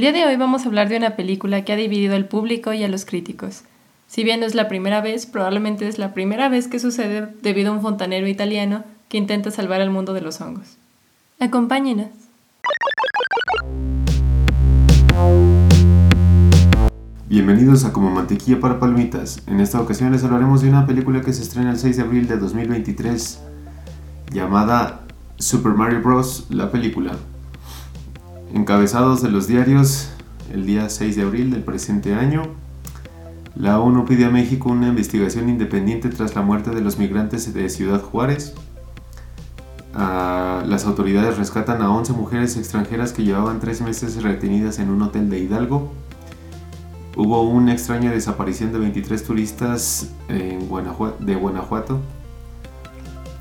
El 0.00 0.04
día 0.04 0.12
de 0.12 0.24
hoy 0.24 0.36
vamos 0.36 0.64
a 0.64 0.68
hablar 0.68 0.88
de 0.88 0.96
una 0.96 1.14
película 1.14 1.62
que 1.62 1.74
ha 1.74 1.76
dividido 1.76 2.16
al 2.16 2.24
público 2.24 2.72
y 2.72 2.82
a 2.82 2.88
los 2.88 3.04
críticos. 3.04 3.64
Si 4.06 4.24
bien 4.24 4.40
no 4.40 4.46
es 4.46 4.54
la 4.54 4.66
primera 4.66 5.02
vez, 5.02 5.26
probablemente 5.26 5.86
es 5.86 5.98
la 5.98 6.14
primera 6.14 6.48
vez 6.48 6.68
que 6.68 6.78
sucede 6.78 7.28
debido 7.42 7.70
a 7.70 7.74
un 7.74 7.82
fontanero 7.82 8.26
italiano 8.26 8.82
que 9.10 9.18
intenta 9.18 9.50
salvar 9.50 9.82
al 9.82 9.90
mundo 9.90 10.14
de 10.14 10.22
los 10.22 10.40
hongos. 10.40 10.78
Acompáñenos. 11.38 12.08
Bienvenidos 17.28 17.84
a 17.84 17.92
Como 17.92 18.10
Mantequilla 18.10 18.58
para 18.58 18.80
Palmitas. 18.80 19.42
En 19.46 19.60
esta 19.60 19.82
ocasión 19.82 20.12
les 20.12 20.24
hablaremos 20.24 20.62
de 20.62 20.70
una 20.70 20.86
película 20.86 21.20
que 21.20 21.34
se 21.34 21.42
estrena 21.42 21.72
el 21.72 21.78
6 21.78 21.98
de 21.98 22.02
abril 22.02 22.26
de 22.26 22.38
2023 22.38 23.38
llamada 24.32 25.02
Super 25.36 25.72
Mario 25.72 26.00
Bros. 26.00 26.46
La 26.48 26.70
película. 26.70 27.18
Encabezados 28.52 29.22
de 29.22 29.30
los 29.30 29.46
diarios 29.46 30.10
el 30.52 30.66
día 30.66 30.88
6 30.88 31.14
de 31.14 31.22
abril 31.22 31.50
del 31.50 31.62
presente 31.62 32.14
año, 32.14 32.42
la 33.54 33.78
ONU 33.78 34.04
pide 34.04 34.24
a 34.24 34.30
México 34.30 34.70
una 34.70 34.88
investigación 34.88 35.48
independiente 35.48 36.08
tras 36.08 36.34
la 36.34 36.42
muerte 36.42 36.70
de 36.70 36.80
los 36.80 36.98
migrantes 36.98 37.54
de 37.54 37.68
Ciudad 37.68 38.02
Juárez. 38.02 38.54
Ah, 39.94 40.64
las 40.66 40.84
autoridades 40.84 41.36
rescatan 41.36 41.80
a 41.82 41.90
11 41.90 42.12
mujeres 42.14 42.56
extranjeras 42.56 43.12
que 43.12 43.22
llevaban 43.22 43.60
tres 43.60 43.80
meses 43.82 44.20
retenidas 44.22 44.78
en 44.80 44.90
un 44.90 45.02
hotel 45.02 45.30
de 45.30 45.38
Hidalgo. 45.38 45.92
Hubo 47.16 47.42
una 47.42 47.72
extraña 47.72 48.10
desaparición 48.10 48.72
de 48.72 48.78
23 48.78 49.22
turistas 49.22 50.10
en 50.28 50.68
de 51.20 51.34
Guanajuato. 51.34 52.00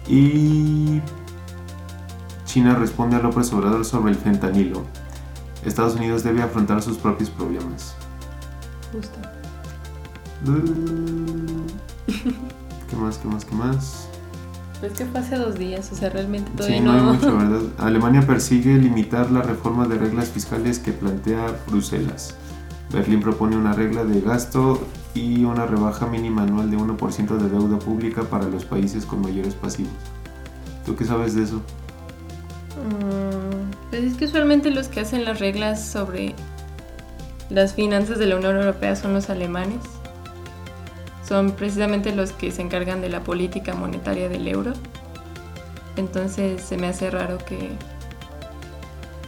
Y 0.07 1.01
China 2.49 2.73
responde 2.73 3.15
a 3.15 3.19
López 3.19 3.53
Obrador 3.53 3.85
sobre 3.85 4.11
el 4.11 4.17
fentanilo. 4.17 4.81
Estados 5.63 5.93
Unidos 5.93 6.23
debe 6.23 6.41
afrontar 6.41 6.81
sus 6.81 6.97
propios 6.97 7.29
problemas. 7.29 7.93
Justo. 8.91 9.19
¿Qué 12.89 12.95
más? 12.95 13.19
¿Qué 13.19 13.27
más? 13.27 13.45
¿Qué 13.45 13.53
más? 13.53 14.09
Es 14.81 14.93
que 14.93 15.05
fue 15.05 15.19
hace 15.19 15.35
dos 15.35 15.59
días, 15.59 15.91
o 15.91 15.95
sea, 15.95 16.09
realmente 16.09 16.49
todavía 16.57 16.79
sí, 16.79 16.83
no, 16.83 16.93
hay 16.93 17.01
mucho, 17.01 17.37
¿verdad? 17.37 17.61
Alemania 17.77 18.25
persigue 18.25 18.79
limitar 18.79 19.29
la 19.29 19.43
reforma 19.43 19.87
de 19.87 19.99
reglas 19.99 20.29
fiscales 20.29 20.79
que 20.79 20.91
plantea 20.91 21.55
Bruselas. 21.67 22.33
Berlín 22.91 23.21
propone 23.21 23.57
una 23.57 23.73
regla 23.73 24.05
de 24.05 24.21
gasto 24.21 24.81
y 25.13 25.43
una 25.43 25.67
rebaja 25.67 26.07
mínima 26.07 26.41
anual 26.41 26.71
de 26.71 26.77
1% 26.77 27.37
de 27.37 27.49
deuda 27.49 27.77
pública 27.77 28.23
para 28.23 28.45
los 28.45 28.65
países 28.65 29.05
con 29.05 29.21
mayores 29.21 29.53
pasivos. 29.53 29.93
¿Tú 30.83 30.95
qué 30.95 31.05
sabes 31.05 31.35
de 31.35 31.43
eso? 31.43 31.61
Mm, 32.77 33.71
pues 33.89 34.03
es 34.03 34.17
que 34.17 34.25
usualmente 34.25 34.71
los 34.71 34.87
que 34.87 34.99
hacen 34.99 35.25
las 35.25 35.39
reglas 35.39 35.83
sobre 35.83 36.35
las 37.49 37.73
finanzas 37.73 38.19
de 38.19 38.27
la 38.27 38.35
Unión 38.35 38.55
Europea 38.55 38.95
son 38.95 39.13
los 39.13 39.29
alemanes. 39.29 39.79
Son 41.27 41.51
precisamente 41.51 42.15
los 42.15 42.31
que 42.31 42.51
se 42.51 42.61
encargan 42.61 43.01
de 43.01 43.09
la 43.09 43.23
política 43.23 43.73
monetaria 43.73 44.29
del 44.29 44.47
euro. 44.47 44.73
Entonces 45.95 46.61
se 46.61 46.77
me 46.77 46.87
hace 46.87 47.09
raro 47.09 47.37
que, 47.39 47.69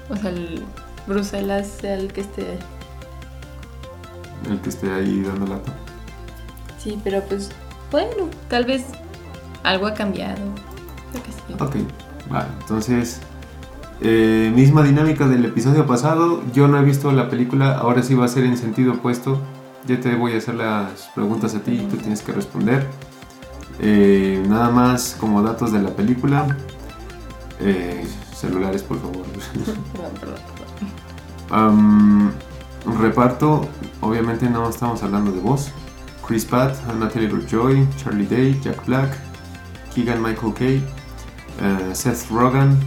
o 0.09 0.16
sea, 0.16 0.30
el 0.30 0.63
Bruselas 1.07 1.68
sea 1.68 1.96
el 1.96 2.13
que 2.13 2.22
esté 2.22 2.57
el 4.50 4.59
que 4.62 4.69
esté 4.69 4.91
ahí 4.91 5.22
dando 5.22 5.47
lata. 5.47 5.72
Sí, 6.80 7.00
pero 7.03 7.22
pues 7.24 7.51
bueno, 7.91 8.30
tal 8.47 8.66
vez 8.66 8.85
algo 9.63 9.88
ha 9.88 9.94
cambiado. 9.94 10.41
Ok, 11.59 11.75
vale, 12.30 12.47
entonces 12.62 13.19
eh, 14.03 14.51
misma 14.56 14.81
dinámica 14.81 15.28
del 15.28 15.45
episodio 15.45 15.85
pasado. 15.85 16.41
Yo 16.53 16.67
no 16.67 16.79
he 16.79 16.84
visto 16.84 17.12
la 17.12 17.29
película, 17.29 17.78
ahora 17.78 18.01
sí 18.01 18.16
va 18.16 18.25
a 18.25 18.28
ser 18.28 18.45
en 18.45 18.57
sentido 18.57 18.94
opuesto. 18.94 19.39
Ya 19.85 20.00
te 20.00 20.16
voy 20.16 20.34
a 20.34 20.38
hacer 20.38 20.56
las 20.56 21.12
preguntas 21.13 21.53
a 21.53 21.59
ti 21.59 21.73
y 21.73 21.85
tú 21.85 21.97
tienes 21.97 22.23
que 22.23 22.31
responder. 22.31 22.88
Eh, 23.79 24.44
nada 24.47 24.72
más 24.72 25.16
como 25.19 25.44
datos 25.44 25.72
de 25.72 25.84
la 25.84 25.91
película. 25.91 26.57
Eh, 27.59 28.03
celulares, 28.34 28.81
por 28.81 29.00
favor. 29.00 29.23
um, 31.69 32.31
reparto, 33.00 33.68
obviamente 34.00 34.50
no 34.50 34.68
estamos 34.68 35.03
hablando 35.03 35.31
de 35.31 35.41
voz. 35.41 35.72
Chris 36.28 36.44
Pratt, 36.44 36.75
Natalie 37.00 37.29
Joy, 37.47 37.88
Charlie 37.97 38.25
Day, 38.25 38.59
Jack 38.63 38.83
Black, 38.88 39.16
Keegan 39.94 40.23
Michael 40.23 40.53
Kay, 40.53 40.83
Seth 41.94 42.29
Rogen, 42.31 42.78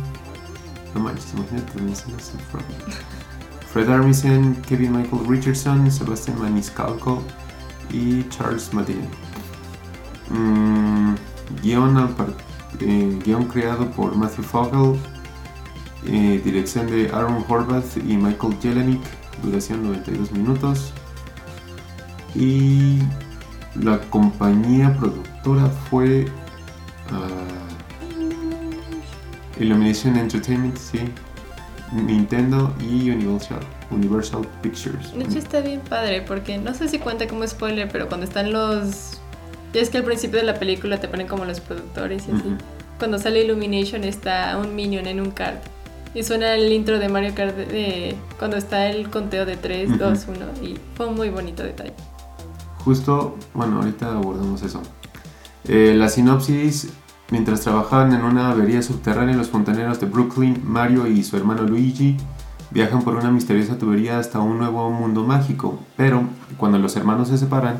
no 0.94 1.00
manches, 1.00 1.34
Rogen. 1.34 2.76
Fred 3.72 3.90
Armisen, 3.90 4.54
Kevin 4.62 4.92
Michael 4.92 5.26
Richardson, 5.26 5.90
Sebastian 5.90 6.38
Maniscalco 6.38 7.22
y 7.90 8.22
Charles 8.28 8.72
Madden. 8.72 9.08
Mm, 10.30 11.14
eh, 12.80 13.18
guion, 13.24 13.44
creado 13.46 13.90
por 13.90 14.14
Matthew 14.16 14.44
Fogel, 14.44 14.98
eh, 16.06 16.40
dirección 16.44 16.86
de 16.86 17.10
Aaron 17.12 17.44
Horvath 17.48 17.96
y 17.96 18.16
Michael 18.16 18.56
Jelenic, 18.62 19.02
duración 19.42 19.82
92 19.82 20.30
minutos. 20.32 20.92
Y 22.36 23.00
la 23.74 23.98
compañía 24.10 24.96
productora 24.96 25.68
fue 25.90 26.26
uh, 27.10 27.63
Illumination 29.58 30.16
Entertainment, 30.16 30.76
sí, 30.76 31.00
Nintendo 31.92 32.74
y 32.80 33.10
Universal, 33.10 33.60
Universal 33.90 34.46
Pictures. 34.62 35.12
De 35.14 35.24
hecho 35.24 35.38
está 35.38 35.60
bien 35.60 35.80
padre 35.80 36.22
porque 36.22 36.58
no 36.58 36.74
sé 36.74 36.88
si 36.88 36.98
cuenta 36.98 37.26
como 37.28 37.46
spoiler, 37.46 37.88
pero 37.90 38.08
cuando 38.08 38.26
están 38.26 38.52
los... 38.52 39.20
Ya 39.72 39.80
es 39.80 39.90
que 39.90 39.98
al 39.98 40.04
principio 40.04 40.38
de 40.38 40.44
la 40.44 40.54
película 40.54 41.00
te 41.00 41.08
ponen 41.08 41.26
como 41.26 41.44
los 41.44 41.60
productores 41.60 42.24
y 42.28 42.32
así. 42.32 42.56
Cuando 42.98 43.18
sale 43.18 43.42
Illumination 43.44 44.04
está 44.04 44.56
un 44.56 44.74
minion 44.74 45.06
en 45.06 45.20
un 45.20 45.30
card. 45.32 45.56
Y 46.14 46.22
suena 46.22 46.54
el 46.54 46.72
intro 46.72 47.00
de 47.00 47.08
Mario 47.08 47.34
Kart 47.34 47.56
de, 47.56 48.14
cuando 48.38 48.56
está 48.56 48.88
el 48.88 49.10
conteo 49.10 49.44
de 49.44 49.56
3, 49.56 49.98
2, 49.98 50.26
1. 50.62 50.68
Y 50.68 50.78
fue 50.96 51.06
un 51.06 51.16
muy 51.16 51.28
bonito 51.28 51.64
detalle. 51.64 51.92
Justo, 52.84 53.36
bueno, 53.52 53.78
ahorita 53.78 54.12
abordamos 54.12 54.62
eso. 54.62 54.80
Eh, 55.66 55.94
la 55.96 56.08
sinopsis 56.08 56.92
Mientras 57.30 57.62
trabajaban 57.62 58.12
en 58.12 58.22
una 58.22 58.50
avería 58.50 58.82
subterránea, 58.82 59.36
los 59.36 59.48
fontaneros 59.48 59.98
de 59.98 60.06
Brooklyn, 60.06 60.60
Mario 60.62 61.06
y 61.06 61.22
su 61.24 61.36
hermano 61.36 61.62
Luigi 61.62 62.16
viajan 62.70 63.02
por 63.02 63.14
una 63.14 63.30
misteriosa 63.30 63.78
tubería 63.78 64.18
hasta 64.18 64.40
un 64.40 64.58
nuevo 64.58 64.90
mundo 64.90 65.24
mágico. 65.24 65.78
Pero, 65.96 66.24
cuando 66.58 66.78
los 66.78 66.96
hermanos 66.96 67.28
se 67.28 67.38
separan, 67.38 67.78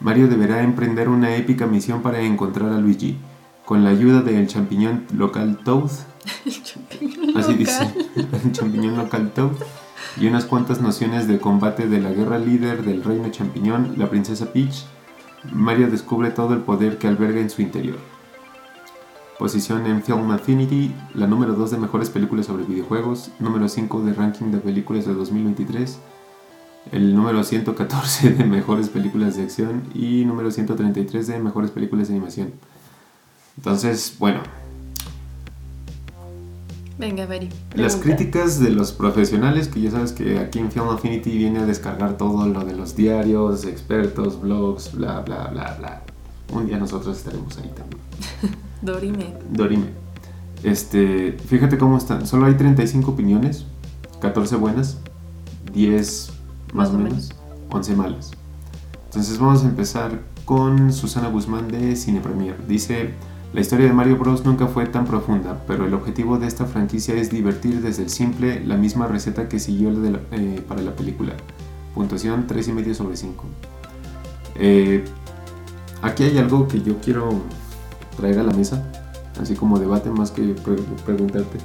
Mario 0.00 0.26
deberá 0.26 0.62
emprender 0.62 1.08
una 1.08 1.36
épica 1.36 1.66
misión 1.66 2.02
para 2.02 2.20
encontrar 2.20 2.72
a 2.72 2.78
Luigi. 2.78 3.16
Con 3.64 3.84
la 3.84 3.90
ayuda 3.90 4.22
del 4.22 4.48
champiñón 4.48 5.06
local 5.12 5.60
Toad, 5.64 5.90
así 7.36 7.54
dice, 7.54 7.94
el 8.16 8.50
champiñón 8.50 8.96
local 8.96 9.30
Toad, 9.32 9.52
y 10.16 10.26
unas 10.26 10.46
cuantas 10.46 10.80
nociones 10.80 11.28
de 11.28 11.38
combate 11.38 11.86
de 11.86 12.00
la 12.00 12.10
guerra 12.10 12.38
líder 12.38 12.84
del 12.84 13.04
reino 13.04 13.30
champiñón, 13.30 13.94
la 13.96 14.10
princesa 14.10 14.52
Peach, 14.52 14.86
Mario 15.52 15.88
descubre 15.88 16.30
todo 16.30 16.54
el 16.54 16.60
poder 16.60 16.98
que 16.98 17.06
alberga 17.06 17.40
en 17.40 17.50
su 17.50 17.62
interior 17.62 17.98
posición 19.40 19.86
en 19.86 20.02
Film 20.02 20.30
Affinity, 20.32 20.94
la 21.14 21.26
número 21.26 21.54
2 21.54 21.70
de 21.70 21.78
mejores 21.78 22.10
películas 22.10 22.44
sobre 22.44 22.64
videojuegos, 22.64 23.30
número 23.38 23.70
5 23.70 24.02
de 24.02 24.12
ranking 24.12 24.50
de 24.50 24.58
películas 24.58 25.06
de 25.06 25.14
2023, 25.14 25.98
el 26.92 27.16
número 27.16 27.42
114 27.42 28.32
de 28.32 28.44
mejores 28.44 28.90
películas 28.90 29.36
de 29.36 29.44
acción 29.44 29.84
y 29.94 30.26
número 30.26 30.50
133 30.50 31.26
de 31.26 31.38
mejores 31.38 31.70
películas 31.70 32.08
de 32.08 32.14
animación. 32.16 32.52
Entonces, 33.56 34.14
bueno. 34.18 34.42
Venga, 36.98 37.24
Bari. 37.24 37.48
Las 37.74 37.96
críticas 37.96 38.60
de 38.60 38.68
los 38.68 38.92
profesionales, 38.92 39.68
que 39.68 39.80
ya 39.80 39.90
sabes 39.90 40.12
que 40.12 40.38
aquí 40.38 40.58
en 40.58 40.70
Film 40.70 40.90
Affinity 40.90 41.38
viene 41.38 41.60
a 41.60 41.64
descargar 41.64 42.18
todo 42.18 42.46
lo 42.46 42.62
de 42.66 42.76
los 42.76 42.94
diarios, 42.94 43.64
expertos, 43.64 44.38
blogs, 44.38 44.92
bla, 44.92 45.20
bla, 45.20 45.46
bla, 45.46 45.76
bla. 45.78 46.02
Un 46.52 46.66
día 46.66 46.76
nosotros 46.76 47.16
estaremos 47.16 47.56
ahí 47.56 47.72
también. 47.74 48.60
Dorime. 48.82 49.34
Dorime. 49.50 49.86
Este, 50.62 51.32
fíjate 51.32 51.78
cómo 51.78 51.96
están. 51.96 52.26
Solo 52.26 52.46
hay 52.46 52.54
35 52.54 53.10
opiniones, 53.10 53.64
14 54.20 54.56
buenas, 54.56 54.98
10 55.72 56.32
más, 56.74 56.90
o 56.90 56.98
menos, 56.98 57.30
11 57.70 57.96
malas. 57.96 58.32
Entonces 59.06 59.38
vamos 59.38 59.64
a 59.64 59.68
empezar 59.68 60.20
con 60.44 60.92
Susana 60.92 61.28
Guzmán 61.28 61.68
de 61.68 61.96
Cine 61.96 62.20
Premier. 62.20 62.56
Dice, 62.66 63.14
la 63.52 63.60
historia 63.60 63.86
de 63.86 63.92
Mario 63.92 64.16
Bros 64.16 64.44
nunca 64.44 64.66
fue 64.66 64.86
tan 64.86 65.04
profunda, 65.04 65.62
pero 65.66 65.86
el 65.86 65.94
objetivo 65.94 66.38
de 66.38 66.46
esta 66.46 66.66
franquicia 66.66 67.14
es 67.14 67.30
divertir 67.30 67.80
desde 67.80 68.04
el 68.04 68.10
simple 68.10 68.64
la 68.64 68.76
misma 68.76 69.06
receta 69.08 69.48
que 69.48 69.58
siguió 69.58 69.90
eh, 70.32 70.64
para 70.68 70.82
la 70.82 70.94
película. 70.94 71.32
Puntuación 71.94 72.46
3,5 72.46 72.94
sobre 72.94 73.16
5. 73.16 73.44
Eh, 74.56 75.04
aquí 76.02 76.22
hay 76.22 76.38
algo 76.38 76.68
que 76.68 76.82
yo 76.82 76.98
quiero 77.00 77.42
traer 78.20 78.38
a 78.38 78.42
la 78.42 78.52
mesa, 78.52 78.82
así 79.40 79.54
como 79.54 79.78
debate 79.78 80.10
más 80.10 80.30
que 80.30 80.54
preguntarte. 81.04 81.58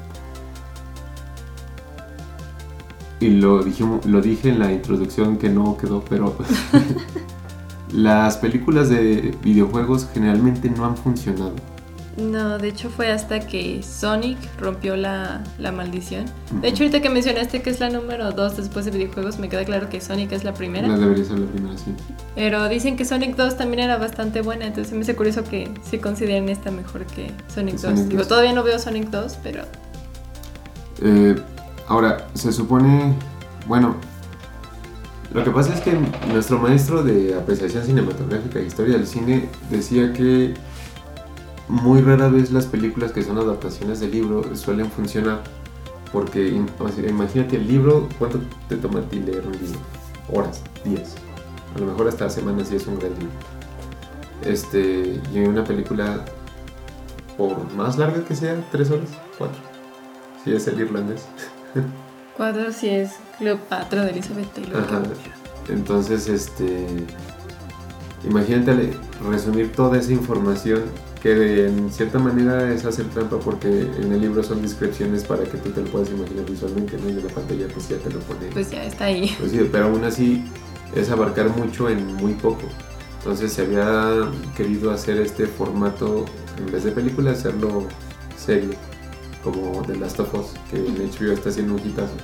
Y 3.19 3.30
lo, 3.30 3.62
lo 4.06 4.22
dije 4.22 4.50
en 4.50 4.60
la 4.60 4.72
introducción 4.72 5.38
que 5.38 5.50
no 5.50 5.78
quedó, 5.78 6.04
pero 6.10 6.36
las 7.92 8.38
películas 8.38 8.90
de 8.90 9.36
videojuegos 9.44 10.07
generalmente 10.13 10.69
no 10.69 10.86
han 10.86 10.96
funcionado. 10.96 11.54
No, 12.17 12.57
de 12.57 12.69
hecho 12.69 12.89
fue 12.89 13.12
hasta 13.12 13.41
que 13.41 13.83
Sonic 13.83 14.38
rompió 14.57 14.95
la, 14.95 15.44
maldición. 15.59 16.25
De 16.62 16.69
hecho, 16.69 16.83
ahorita 16.83 17.01
que 17.01 17.09
mencionaste 17.09 17.62
que 17.62 17.69
es 17.69 17.81
la 17.81 17.89
número 17.89 18.31
2 18.31 18.57
después 18.57 18.85
de 18.85 18.91
videojuegos, 18.91 19.38
me 19.38 19.50
queda 19.50 19.65
claro 19.65 19.89
que 19.89 20.00
Sonic 20.00 20.31
es 20.31 20.45
la 20.45 20.53
primera. 20.53 20.88
La 20.88 20.97
debería 20.97 21.25
ser 21.25 21.39
la 21.39 21.51
primera, 21.51 21.77
sí. 21.77 21.94
Pero 22.33 22.69
dicen 22.69 22.95
que 22.95 23.03
Sonic 23.03 23.35
2 23.35 23.57
también 23.57 23.81
era 23.81 23.97
bastante 23.97 24.41
buena, 24.41 24.65
entonces 24.65 24.94
me 24.94 25.01
hace 25.01 25.15
curioso 25.15 25.44
que 25.44 25.69
se 25.83 26.00
consideren 26.00 26.47
esta 26.47 26.71
mejor 26.71 27.06
que 27.06 27.31
Sonic, 27.53 27.75
2. 27.79 28.09
Digo, 28.09 28.23
todavía 28.25 28.53
no 28.53 28.63
veo 28.63 28.79
Sonic 28.79 29.09
2, 29.09 29.39
pero... 29.44 29.63
Eh, 31.01 31.35
ahora, 31.88 32.27
se 32.33 32.53
supone... 32.53 33.13
Bueno, 33.68 33.97
lo 35.33 35.44
que 35.44 35.51
pasa 35.51 35.73
es 35.73 35.81
que 35.81 36.00
nuestro 36.31 36.59
maestro 36.59 37.03
de 37.03 37.35
apreciación 37.35 37.83
cinematográfica 37.83 38.59
e 38.59 38.68
historia 38.68 38.95
del 38.95 39.06
cine 39.06 39.50
decía 39.69 40.13
que 40.13 40.53
muy 41.67 42.01
rara 42.01 42.29
vez 42.29 42.51
las 42.51 42.65
películas 42.65 43.12
que 43.12 43.23
son 43.23 43.38
adaptaciones 43.38 44.00
de 44.00 44.07
libro 44.07 44.56
suelen 44.56 44.91
funcionar 44.91 45.41
porque 46.12 46.47
imagínate 46.47 47.57
el 47.57 47.67
libro, 47.67 48.07
¿cuánto 48.17 48.39
te 48.69 48.77
toma 48.77 49.00
a 49.00 49.03
ti 49.03 49.19
leer 49.19 49.45
un 49.45 49.51
libro? 49.51 49.79
Horas, 50.31 50.62
días, 50.85 51.15
a 51.75 51.79
lo 51.79 51.88
mejor 51.88 52.07
hasta 52.07 52.29
semanas 52.29 52.69
si 52.69 52.77
es 52.77 52.88
un 52.88 52.97
gran 52.97 53.12
libro. 53.12 53.33
Este, 54.44 55.19
y 55.33 55.39
una 55.39 55.65
película, 55.65 56.23
por 57.38 57.69
más 57.73 57.97
larga 57.97 58.23
que 58.23 58.33
sea, 58.33 58.56
tres 58.71 58.91
horas, 58.91 59.09
cuatro, 59.38 59.57
si 60.44 60.53
es 60.53 60.68
el 60.68 60.79
irlandés. 60.79 61.25
Cuatro 62.38 62.69
si 62.73 62.89
es 62.89 63.13
Cleopatra 63.38 64.03
de 64.03 64.11
Elizabeth 64.11 64.53
Taylor. 64.53 64.83
Entonces, 65.69 66.27
este, 66.27 66.85
imagínate 68.25 68.94
resumir 69.29 69.71
toda 69.71 69.97
esa 69.97 70.11
información 70.11 70.81
que 71.25 71.66
en 71.66 71.92
cierta 71.92 72.19
manera 72.19 72.72
es 72.72 72.86
hacer 72.86 73.07
trampa 73.07 73.39
porque 73.39 73.68
en 73.68 74.13
el 74.13 74.22
libro 74.22 74.44
son 74.44 74.62
descripciones 74.62 75.24
para 75.24 75.44
que 75.44 75.57
tú 75.57 75.72
te 75.72 75.81
lo 75.81 75.88
puedas 75.88 76.12
imaginar 76.12 76.45
visualmente, 76.48 77.00
¿no? 77.00 77.10
Y 77.10 77.13
en 77.13 77.25
la 77.25 77.33
pantalla 77.33 77.68
pues 77.74 77.89
ya 77.89 77.98
te 77.98 78.12
lo 78.12 78.19
pone. 78.19 78.45
Pues 78.54 78.69
ya 78.69 78.83
está 78.83 79.06
ahí. 79.06 79.36
Pues 79.39 79.50
sí, 79.50 79.68
pero 79.72 79.86
aún 79.86 80.04
así 80.04 80.45
es 80.95 81.10
abarcar 81.10 81.50
mucho 81.50 81.89
en 81.89 82.13
muy 82.18 82.33
poco. 82.33 82.68
Entonces 83.18 83.54
se 83.54 83.63
había 83.63 84.30
querido 84.56 84.92
hacer 84.92 85.18
este 85.18 85.48
formato, 85.48 86.25
en 86.60 86.72
vez 86.72 86.83
de 86.83 86.92
película, 86.92 87.31
hacerlo 87.31 87.88
serie, 88.38 88.78
como 89.44 89.81
The 89.81 89.95
Last 89.95 90.19
of 90.19 90.31
Us, 90.36 90.45
que 90.69 90.78
en 90.78 90.95
HBO 90.95 91.31
está 91.31 91.50
haciendo 91.50 91.74
un 91.74 91.80
hitazo. 91.80 92.18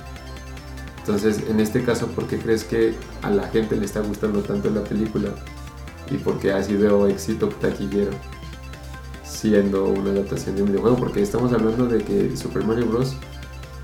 Entonces, 0.98 1.42
en 1.50 1.58
este 1.58 1.82
caso, 1.82 2.06
¿por 2.06 2.28
qué 2.28 2.38
crees 2.38 2.62
que 2.62 2.94
a 3.22 3.30
la 3.30 3.48
gente 3.48 3.74
le 3.74 3.84
está 3.84 3.98
gustando 3.98 4.42
tanto 4.42 4.70
la 4.70 4.84
película? 4.84 5.30
Y 6.08 6.18
por 6.18 6.38
qué 6.38 6.52
ha 6.52 6.62
sido 6.62 7.08
éxito 7.08 7.48
taquillero 7.48 8.12
siendo 9.42 9.86
una 9.86 10.10
adaptación 10.10 10.54
de 10.54 10.62
un 10.62 10.68
videojuego, 10.68 10.96
porque 10.96 11.20
estamos 11.20 11.52
hablando 11.52 11.86
de 11.86 12.04
que 12.04 12.36
Super 12.36 12.64
Mario 12.64 12.86
Bros. 12.86 13.16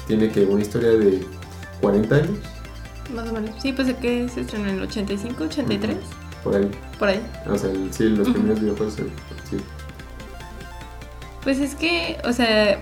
tiene 0.06 0.31
que 0.31 0.44
una 0.44 0.62
historia 0.62 0.90
de 0.90 1.26
40 1.81 2.14
años. 2.14 2.38
Más 3.12 3.28
o 3.28 3.32
menos. 3.32 3.50
Sí, 3.60 3.72
pues 3.72 3.88
de 3.88 3.96
que 3.96 4.28
se 4.28 4.43
estrenó 4.43 4.69
en 4.69 4.76
el 4.76 4.82
85, 4.82 5.44
83. 5.44 5.96
Por 6.44 6.55
ahí. 6.55 6.70
Por 7.00 7.08
ahí. 7.08 7.20
O 7.50 7.58
sea, 7.58 7.70
sí, 7.90 8.05
los 8.05 8.28
primeros 8.28 8.60
videojuegos, 8.60 8.94
sí. 9.50 9.56
Pues 11.43 11.58
es 11.58 11.75
que, 11.75 12.19
o 12.25 12.32
sea, 12.32 12.81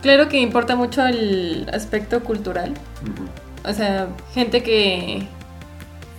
claro 0.00 0.28
que 0.28 0.40
importa 0.40 0.76
mucho 0.76 1.04
el 1.04 1.68
aspecto 1.72 2.22
cultural. 2.22 2.72
O 3.68 3.72
sea, 3.74 4.10
gente 4.32 4.62
que... 4.62 5.26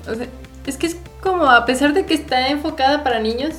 O 0.09 0.15
sea, 0.15 0.27
es 0.65 0.75
que 0.75 0.87
es 0.87 0.97
como, 1.21 1.45
a 1.45 1.65
pesar 1.65 1.93
de 1.93 2.05
que 2.05 2.13
está 2.13 2.49
enfocada 2.49 3.05
para 3.05 3.21
niños, 3.21 3.53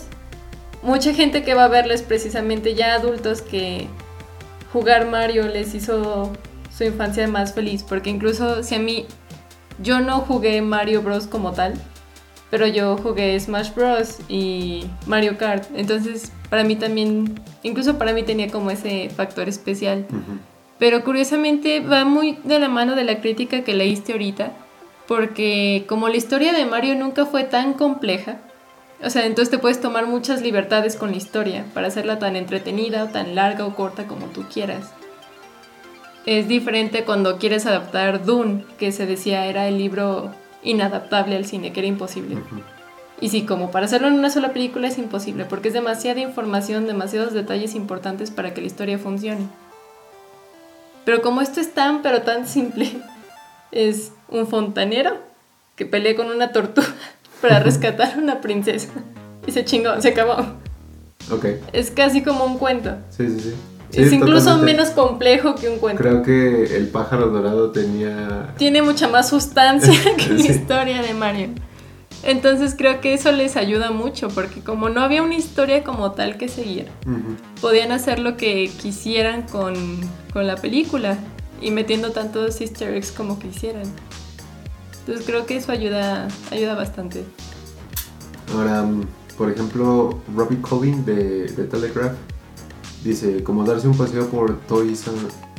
mucha 0.85 1.13
gente 1.15 1.43
que 1.43 1.55
va 1.55 1.65
a 1.65 1.69
verles 1.69 2.03
precisamente 2.03 2.75
ya 2.75 2.95
adultos 2.95 3.43
que 3.43 3.89
jugar 4.73 5.07
Mario 5.07 5.49
les 5.49 5.75
hizo 5.75 6.33
su 6.77 6.85
infancia 6.85 7.27
más 7.27 7.55
feliz, 7.55 7.83
porque 7.83 8.11
incluso 8.11 8.63
si 8.63 8.75
a 8.75 8.79
mí 8.79 9.07
yo 9.83 10.01
no 10.01 10.21
jugué 10.21 10.61
Mario 10.63 11.03
Bros. 11.03 11.27
como 11.27 11.53
tal, 11.53 11.75
pero 12.51 12.67
yo 12.67 12.97
jugué 12.99 13.39
Smash 13.41 13.75
Bros. 13.75 14.19
y 14.29 14.85
Mario 15.07 15.39
Kart, 15.39 15.65
entonces 15.75 16.33
para 16.51 16.65
mí 16.65 16.77
también, 16.77 17.41
incluso 17.63 17.99
para 17.99 18.13
mí 18.13 18.23
tenía 18.23 18.49
como 18.49 18.71
ese 18.71 19.09
factor 19.09 19.49
especial. 19.49 20.07
Pero 20.79 21.03
curiosamente 21.03 21.81
va 21.81 22.05
muy 22.05 22.39
de 22.45 22.59
la 22.59 22.69
mano 22.69 22.95
de 22.95 23.05
la 23.05 23.21
crítica 23.21 23.63
que 23.63 23.75
leíste 23.75 24.13
ahorita, 24.13 24.53
porque 25.09 25.85
como 25.89 26.09
la 26.09 26.17
historia 26.17 26.53
de 26.53 26.67
Mario 26.67 26.95
nunca 26.95 27.27
fue 27.27 27.45
tan 27.45 27.75
compleja, 27.75 28.41
o 29.05 29.11
sea, 29.11 29.27
entonces 29.27 29.51
te 29.51 29.59
puedes 29.59 29.81
tomar 29.81 30.07
muchas 30.07 30.41
libertades 30.41 30.97
con 30.97 31.11
la 31.11 31.17
historia 31.17 31.67
para 31.75 31.89
hacerla 31.89 32.19
tan 32.19 32.37
entretenida 32.37 33.05
o 33.05 33.09
tan 33.09 33.35
larga 33.35 33.67
o 33.67 33.75
corta 33.75 34.07
como 34.07 34.27
tú 34.27 34.45
quieras. 34.53 34.93
Es 36.25 36.49
diferente 36.49 37.05
cuando 37.05 37.39
quieres 37.39 37.67
adaptar 37.67 38.25
Dune, 38.25 38.65
que 38.79 38.93
se 38.93 39.05
decía 39.05 39.47
era 39.47 39.69
el 39.69 39.77
libro 39.77 40.33
inadaptable 40.63 41.37
al 41.37 41.45
cine, 41.45 41.73
que 41.73 41.81
era 41.81 41.89
imposible. 41.89 42.39
Y 43.21 43.29
sí, 43.29 43.45
como 43.45 43.71
para 43.71 43.85
hacerlo 43.85 44.09
en 44.09 44.15
una 44.15 44.31
sola 44.31 44.55
película 44.55 44.89
es 44.89 44.97
imposible, 44.97 45.45
porque 45.45 45.69
es 45.69 45.75
demasiada 45.75 46.21
información, 46.21 46.87
demasiados 46.87 47.35
detalles 47.35 47.75
importantes 47.75 48.31
para 48.31 48.55
que 48.55 48.63
la 48.63 48.69
historia 48.69 48.99
funcione. 48.99 49.47
Pero 51.05 51.21
como 51.21 51.43
esto 51.43 51.61
es 51.61 51.75
tan, 51.75 52.01
pero 52.01 52.23
tan 52.23 52.49
simple, 52.49 52.91
es 53.71 54.13
un 54.29 54.47
fontanero 54.47 55.19
que 55.77 55.85
pelea 55.85 56.17
con 56.17 56.29
una 56.29 56.53
tortuga 56.53 56.89
para 57.41 57.61
rescatar 57.61 58.15
a 58.15 58.19
una 58.19 58.41
princesa. 58.41 58.89
Y 59.47 59.53
se 59.53 59.65
chingó, 59.65 60.01
se 60.01 60.09
acabó. 60.09 60.37
Ok. 61.31 61.47
Es 61.73 61.91
casi 61.91 62.23
como 62.23 62.45
un 62.45 62.59
cuento. 62.59 62.97
Sí, 63.11 63.29
sí, 63.29 63.41
sí. 63.91 64.01
es 64.03 64.13
incluso 64.13 64.59
menos 64.59 64.91
complejo 64.91 65.55
que 65.55 65.69
un 65.69 65.79
cuento. 65.79 66.03
Creo 66.03 66.23
que 66.23 66.77
el 66.77 66.89
pájaro 66.89 67.29
dorado 67.29 67.71
tenía... 67.71 68.55
Tiene 68.57 68.83
mucha 68.83 69.09
más 69.09 69.29
sustancia 69.29 69.95
que 70.17 70.33
la 70.33 70.41
historia 70.41 71.03
de 71.03 71.15
Mario. 71.15 71.49
Entonces 72.23 72.75
creo 72.77 73.01
que 73.03 73.13
eso 73.13 73.33
les 73.33 73.57
ayuda 73.57 73.91
mucho, 73.91 74.29
porque 74.29 74.61
como 74.61 74.89
no 74.89 75.03
había 75.03 75.23
una 75.23 75.35
historia 75.35 75.85
como 75.85 76.13
tal 76.13 76.39
que 76.39 76.49
seguir, 76.49 76.89
podían 77.61 77.93
hacer 77.93 78.19
lo 78.19 78.39
que 78.39 78.71
quisieran 78.81 79.43
con, 79.43 79.75
con 80.33 80.47
la 80.47 80.57
película 80.57 81.19
y 81.61 81.71
metiendo 81.71 82.13
tantos 82.13 82.61
easter 82.63 82.95
eggs 82.95 83.13
como 83.13 83.39
quisieran. 83.39 83.85
Entonces 85.07 85.27
creo 85.27 85.45
que 85.45 85.57
eso 85.57 85.71
ayuda, 85.71 86.29
ayuda 86.51 86.75
bastante. 86.75 87.25
Ahora, 88.55 88.87
por 89.37 89.51
ejemplo, 89.51 90.19
Robbie 90.35 90.61
Collin 90.63 91.05
de, 91.05 91.47
de, 91.49 91.65
Telegraph 91.65 92.15
dice, 93.03 93.43
como 93.43 93.65
darse 93.65 93.87
un 93.87 93.99
paseo 93.99 94.29
por 94.29 94.59
Toys 94.61 95.07
R, 95.07 95.17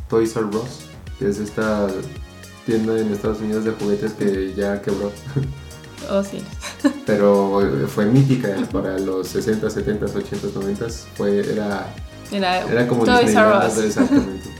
Toys 0.10 0.36
R 0.36 0.46
Us, 0.48 0.88
que 1.20 1.30
es 1.30 1.38
esta 1.38 1.88
tienda 2.66 2.98
en 2.98 3.14
Estados 3.14 3.40
Unidos 3.40 3.66
de 3.66 3.72
juguetes 3.72 4.14
que 4.14 4.54
ya 4.56 4.82
quebró. 4.82 5.12
Oh, 6.12 6.24
sí. 6.24 6.38
Pero 7.08 7.88
fue 7.88 8.06
mítica 8.06 8.56
para 8.72 9.00
los 9.00 9.28
60, 9.30 9.72
70, 9.72 10.06
80, 10.06 10.48
90. 10.54 10.86
Fue, 11.16 11.40
era, 11.40 11.88
era, 12.32 12.60
era 12.60 12.88
como 12.88 13.06
Toys 13.06 13.34
R 13.34 13.68
Us. 13.68 13.78
Exactamente. 13.80 14.55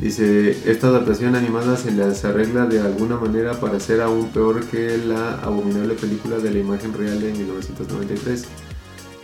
Dice, 0.00 0.56
esta 0.70 0.86
adaptación 0.86 1.34
animada 1.34 1.76
se 1.76 1.90
les 1.90 2.24
arregla 2.24 2.66
de 2.66 2.80
alguna 2.80 3.16
manera 3.16 3.54
para 3.54 3.80
ser 3.80 4.00
aún 4.00 4.28
peor 4.28 4.64
que 4.66 4.96
la 4.96 5.34
abominable 5.42 5.94
película 5.94 6.36
de 6.38 6.52
la 6.52 6.58
imagen 6.60 6.94
real 6.94 7.20
de 7.20 7.32
1993. 7.32 8.44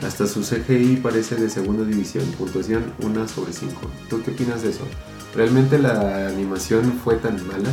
Hasta 0.04 0.26
su 0.26 0.40
CGI 0.42 0.96
parece 0.96 1.36
de 1.36 1.48
segunda 1.48 1.84
división, 1.84 2.24
puntuación 2.32 2.92
1 3.00 3.28
sobre 3.28 3.52
5. 3.52 3.80
¿Tú 4.10 4.22
qué 4.24 4.32
opinas 4.32 4.62
de 4.62 4.70
eso? 4.70 4.82
¿Realmente 5.36 5.78
la 5.78 6.26
animación 6.26 7.00
fue 7.04 7.16
tan 7.16 7.36
mala? 7.46 7.70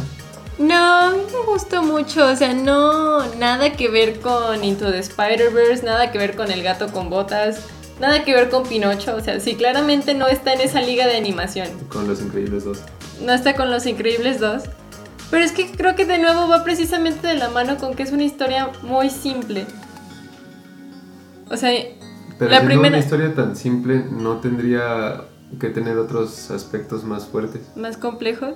No, 0.59 0.75
a 0.75 1.09
mí 1.11 1.21
me 1.33 1.51
gustó 1.51 1.81
mucho, 1.81 2.27
o 2.27 2.35
sea, 2.35 2.53
no, 2.53 3.25
nada 3.35 3.73
que 3.73 3.89
ver 3.89 4.19
con 4.19 4.63
Into 4.63 4.91
the 4.91 4.99
Spider-Verse, 4.99 5.83
nada 5.83 6.11
que 6.11 6.19
ver 6.19 6.35
con 6.35 6.51
El 6.51 6.61
gato 6.61 6.91
con 6.91 7.09
botas, 7.09 7.61
nada 7.99 8.23
que 8.23 8.33
ver 8.33 8.49
con 8.49 8.63
Pinocho, 8.63 9.15
o 9.15 9.21
sea, 9.21 9.39
sí, 9.39 9.55
claramente 9.55 10.13
no 10.13 10.27
está 10.27 10.53
en 10.53 10.61
esa 10.61 10.81
liga 10.81 11.05
de 11.07 11.17
animación. 11.17 11.67
Con 11.89 12.07
Los 12.07 12.21
Increíbles 12.21 12.63
2. 12.65 12.79
No 13.25 13.33
está 13.33 13.55
con 13.55 13.69
Los 13.69 13.85
Increíbles 13.85 14.39
2. 14.39 14.63
Pero 15.29 15.45
es 15.45 15.51
que 15.53 15.71
creo 15.71 15.95
que 15.95 16.05
de 16.05 16.17
nuevo 16.17 16.47
va 16.49 16.63
precisamente 16.63 17.25
de 17.27 17.35
la 17.35 17.49
mano 17.49 17.77
con 17.77 17.93
que 17.95 18.03
es 18.03 18.11
una 18.11 18.23
historia 18.23 18.69
muy 18.83 19.09
simple. 19.09 19.65
O 21.49 21.57
sea, 21.57 21.71
Pero 22.39 22.51
La 22.51 22.61
primera- 22.63 22.89
una 22.89 22.97
historia 22.97 23.33
tan 23.35 23.55
simple, 23.55 24.03
no 24.11 24.37
tendría 24.37 25.25
que 25.59 25.69
tener 25.69 25.97
otros 25.97 26.49
aspectos 26.51 27.03
más 27.03 27.27
fuertes. 27.27 27.61
más 27.75 27.97
complejos. 27.97 28.55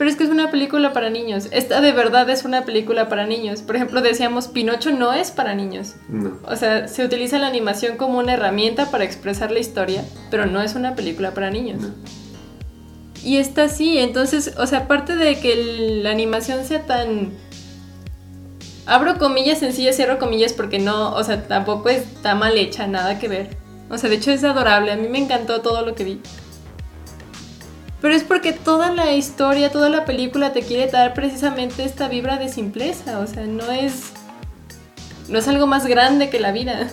Pero 0.00 0.08
es 0.08 0.16
que 0.16 0.24
es 0.24 0.30
una 0.30 0.50
película 0.50 0.94
para 0.94 1.10
niños. 1.10 1.48
Esta 1.50 1.82
de 1.82 1.92
verdad 1.92 2.30
es 2.30 2.46
una 2.46 2.64
película 2.64 3.10
para 3.10 3.26
niños. 3.26 3.60
Por 3.60 3.76
ejemplo, 3.76 4.00
decíamos, 4.00 4.48
Pinocho 4.48 4.92
no 4.92 5.12
es 5.12 5.30
para 5.30 5.54
niños. 5.54 5.96
No. 6.08 6.38
O 6.46 6.56
sea, 6.56 6.88
se 6.88 7.04
utiliza 7.04 7.38
la 7.38 7.48
animación 7.48 7.98
como 7.98 8.18
una 8.18 8.32
herramienta 8.32 8.90
para 8.90 9.04
expresar 9.04 9.50
la 9.50 9.58
historia, 9.58 10.02
pero 10.30 10.46
no 10.46 10.62
es 10.62 10.74
una 10.74 10.94
película 10.94 11.34
para 11.34 11.50
niños. 11.50 11.82
no. 11.82 11.88
Y 13.22 13.36
esta 13.36 13.68
sí, 13.68 13.98
entonces, 13.98 14.54
o 14.56 14.66
sea, 14.66 14.78
aparte 14.78 15.16
de 15.16 15.38
que 15.38 15.52
el- 15.52 16.02
la 16.02 16.12
animación 16.12 16.64
sea 16.64 16.86
tan... 16.86 17.32
Abro 18.86 19.18
comillas 19.18 19.58
sencillas, 19.58 19.96
cierro 19.96 20.18
comillas 20.18 20.54
porque 20.54 20.78
no, 20.78 21.12
o 21.14 21.22
sea, 21.24 21.46
tampoco 21.46 21.90
está 21.90 22.34
mal 22.34 22.56
hecha, 22.56 22.86
nada 22.86 23.18
que 23.18 23.28
ver. 23.28 23.58
O 23.90 23.98
sea, 23.98 24.08
de 24.08 24.16
hecho 24.16 24.30
es 24.30 24.42
adorable, 24.44 24.92
a 24.92 24.96
mí 24.96 25.08
me 25.08 25.18
encantó 25.18 25.60
todo 25.60 25.84
lo 25.84 25.94
que 25.94 26.04
vi. 26.04 26.20
Pero 28.00 28.14
es 28.14 28.22
porque 28.22 28.52
toda 28.52 28.92
la 28.92 29.12
historia, 29.12 29.70
toda 29.70 29.90
la 29.90 30.04
película 30.04 30.52
te 30.52 30.62
quiere 30.62 30.90
dar 30.90 31.12
precisamente 31.14 31.84
esta 31.84 32.08
vibra 32.08 32.38
de 32.38 32.48
simpleza, 32.48 33.18
o 33.18 33.26
sea, 33.26 33.46
no 33.46 33.70
es... 33.70 34.12
No 35.28 35.38
es 35.38 35.46
algo 35.46 35.66
más 35.66 35.86
grande 35.86 36.28
que 36.28 36.40
la 36.40 36.50
vida. 36.50 36.88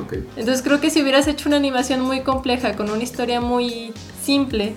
Ok. 0.00 0.14
Entonces 0.36 0.62
creo 0.62 0.80
que 0.80 0.90
si 0.90 1.02
hubieras 1.02 1.26
hecho 1.26 1.48
una 1.48 1.56
animación 1.56 2.00
muy 2.00 2.20
compleja, 2.20 2.76
con 2.76 2.88
una 2.90 3.02
historia 3.02 3.40
muy 3.40 3.92
simple, 4.22 4.74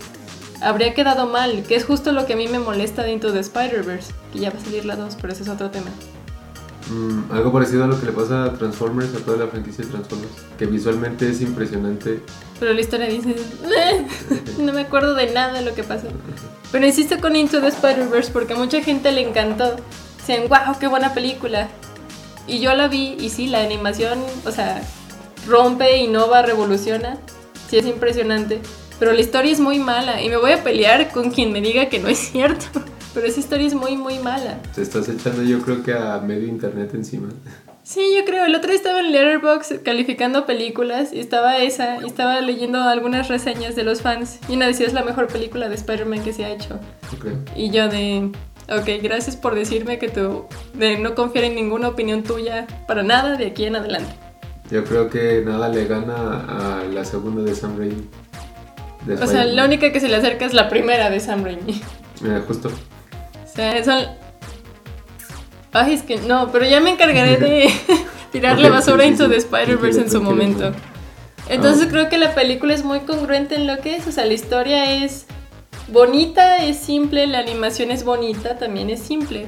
habría 0.61 0.93
quedado 0.93 1.27
mal, 1.27 1.63
que 1.63 1.75
es 1.75 1.85
justo 1.85 2.11
lo 2.11 2.25
que 2.25 2.33
a 2.33 2.37
mí 2.37 2.47
me 2.47 2.59
molesta 2.59 3.03
de 3.03 3.11
Into 3.11 3.31
the 3.31 3.39
Spider-Verse, 3.39 4.13
que 4.33 4.39
ya 4.39 4.49
va 4.49 4.57
a 4.57 4.63
salir 4.63 4.85
la 4.85 4.95
2, 4.95 5.17
pero 5.21 5.33
ese 5.33 5.43
es 5.43 5.49
otro 5.49 5.69
tema. 5.69 5.91
Mm, 6.89 7.31
algo 7.31 7.51
parecido 7.51 7.83
a 7.83 7.87
lo 7.87 7.99
que 7.99 8.05
le 8.05 8.11
pasa 8.13 8.45
a 8.45 8.53
Transformers, 8.53 9.13
a 9.15 9.19
toda 9.19 9.37
la 9.37 9.47
franquicia 9.47 9.83
de 9.83 9.91
Transformers, 9.91 10.31
que 10.57 10.65
visualmente 10.65 11.29
es 11.29 11.41
impresionante. 11.41 12.21
Pero 12.59 12.73
la 12.73 12.81
historia 12.81 13.07
dice, 13.07 13.31
"Eh, 13.31 14.07
no 14.59 14.71
me 14.73 14.81
acuerdo 14.81 15.13
de 15.13 15.31
nada 15.33 15.53
de 15.53 15.65
lo 15.65 15.75
que 15.75 15.83
pasó. 15.83 16.07
Pero 16.71 16.85
insisto 16.85 17.19
con 17.19 17.35
Into 17.35 17.61
the 17.61 17.67
Spider-Verse 17.67 18.31
porque 18.31 18.55
mucha 18.55 18.81
gente 18.81 19.11
le 19.11 19.27
encantó. 19.27 19.75
Dicen, 20.17 20.47
wow, 20.49 20.77
qué 20.79 20.87
buena 20.87 21.13
película. 21.13 21.69
Y 22.47 22.59
yo 22.59 22.73
la 22.73 22.87
vi 22.87 23.15
y 23.19 23.29
sí, 23.29 23.47
la 23.47 23.61
animación, 23.61 24.19
o 24.45 24.51
sea, 24.51 24.81
rompe, 25.47 25.97
innova, 25.97 26.41
revoluciona. 26.41 27.17
Sí, 27.69 27.77
es 27.77 27.85
impresionante. 27.85 28.61
Pero 28.99 29.11
la 29.11 29.21
historia 29.21 29.51
es 29.51 29.59
muy 29.59 29.79
mala 29.79 30.21
y 30.21 30.29
me 30.29 30.37
voy 30.37 30.51
a 30.51 30.63
pelear 30.63 31.11
con 31.11 31.31
quien 31.31 31.51
me 31.51 31.61
diga 31.61 31.87
que 31.89 31.99
no 31.99 32.07
es 32.07 32.17
cierto. 32.17 32.67
Pero 33.17 33.29
esa 33.29 33.39
historia 33.39 33.65
es 33.65 33.73
muy, 33.73 33.97
muy 33.97 34.19
mala. 34.19 34.59
Te 34.75 34.83
estás 34.83 35.09
echando 35.09 35.41
yo 35.41 35.59
creo 35.63 35.81
que 35.81 35.91
a 35.91 36.19
medio 36.19 36.47
internet 36.47 36.91
encima. 36.93 37.29
Sí, 37.81 38.13
yo 38.15 38.23
creo. 38.25 38.45
El 38.45 38.53
otro 38.53 38.69
día 38.69 38.77
estaba 38.77 38.99
en 38.99 39.11
Letterboxd 39.11 39.81
calificando 39.81 40.45
películas 40.45 41.11
y 41.11 41.19
estaba 41.19 41.57
esa 41.57 41.97
y 42.03 42.05
estaba 42.05 42.39
leyendo 42.41 42.79
algunas 42.79 43.27
reseñas 43.27 43.75
de 43.75 43.83
los 43.83 44.03
fans 44.03 44.37
y 44.47 44.53
una 44.53 44.67
decía 44.67 44.85
es 44.85 44.93
la 44.93 45.03
mejor 45.03 45.25
película 45.29 45.67
de 45.67 45.73
Spider-Man 45.73 46.23
que 46.23 46.31
se 46.31 46.45
ha 46.45 46.51
hecho. 46.51 46.79
Creo. 47.19 47.39
Y 47.55 47.71
yo 47.71 47.89
de, 47.89 48.29
ok, 48.69 49.01
gracias 49.01 49.35
por 49.35 49.55
decirme 49.55 49.97
que 49.97 50.09
tú, 50.09 50.45
de 50.75 50.99
no 50.99 51.15
confiar 51.15 51.45
en 51.45 51.55
ninguna 51.55 51.87
opinión 51.87 52.21
tuya 52.21 52.67
para 52.87 53.01
nada 53.01 53.35
de 53.35 53.47
aquí 53.47 53.65
en 53.65 53.77
adelante. 53.77 54.13
Yo 54.69 54.83
creo 54.83 55.09
que 55.09 55.41
nada 55.43 55.69
le 55.69 55.87
gana 55.87 56.81
a 56.81 56.83
la 56.83 57.03
segunda 57.03 57.41
de 57.41 57.55
Sam 57.55 57.79
Raimi. 57.79 58.07
O 59.19 59.25
sea, 59.25 59.43
la 59.43 59.65
única 59.65 59.91
que 59.91 59.99
se 59.99 60.07
le 60.07 60.17
acerca 60.17 60.45
es 60.45 60.53
la 60.53 60.69
primera 60.69 61.09
de 61.09 61.19
Sam 61.19 61.43
Raimi. 61.43 61.81
Mira, 62.21 62.43
justo. 62.47 62.69
O 63.57 63.59
sea, 63.59 63.83
son... 63.83 64.05
Ay, 65.73 65.93
es 65.95 66.03
que 66.03 66.17
no, 66.17 66.51
pero 66.51 66.65
ya 66.65 66.79
me 66.79 66.91
encargaré 66.91 67.37
de 67.37 67.69
tirarle 68.31 68.69
basura 68.69 69.05
Into 69.05 69.25
sí. 69.25 69.31
the 69.31 69.37
Spider-Verse 69.37 70.01
en 70.01 70.11
su 70.11 70.21
momento. 70.21 70.59
tranquilo. 70.71 70.85
Entonces 71.49 71.85
Ah. 71.87 71.89
creo 71.91 72.09
que 72.09 72.17
la 72.17 72.35
película 72.35 72.73
es 72.73 72.83
muy 72.83 72.99
congruente 73.01 73.55
en 73.55 73.67
lo 73.67 73.77
que 73.79 73.95
es. 73.95 74.05
O 74.07 74.11
sea, 74.11 74.25
la 74.25 74.33
historia 74.33 74.91
es 75.03 75.25
bonita, 75.87 76.57
es 76.65 76.77
simple, 76.77 77.25
la 77.27 77.39
animación 77.39 77.89
es 77.91 78.03
bonita, 78.03 78.57
también 78.57 78.89
es 78.89 79.01
simple. 79.01 79.47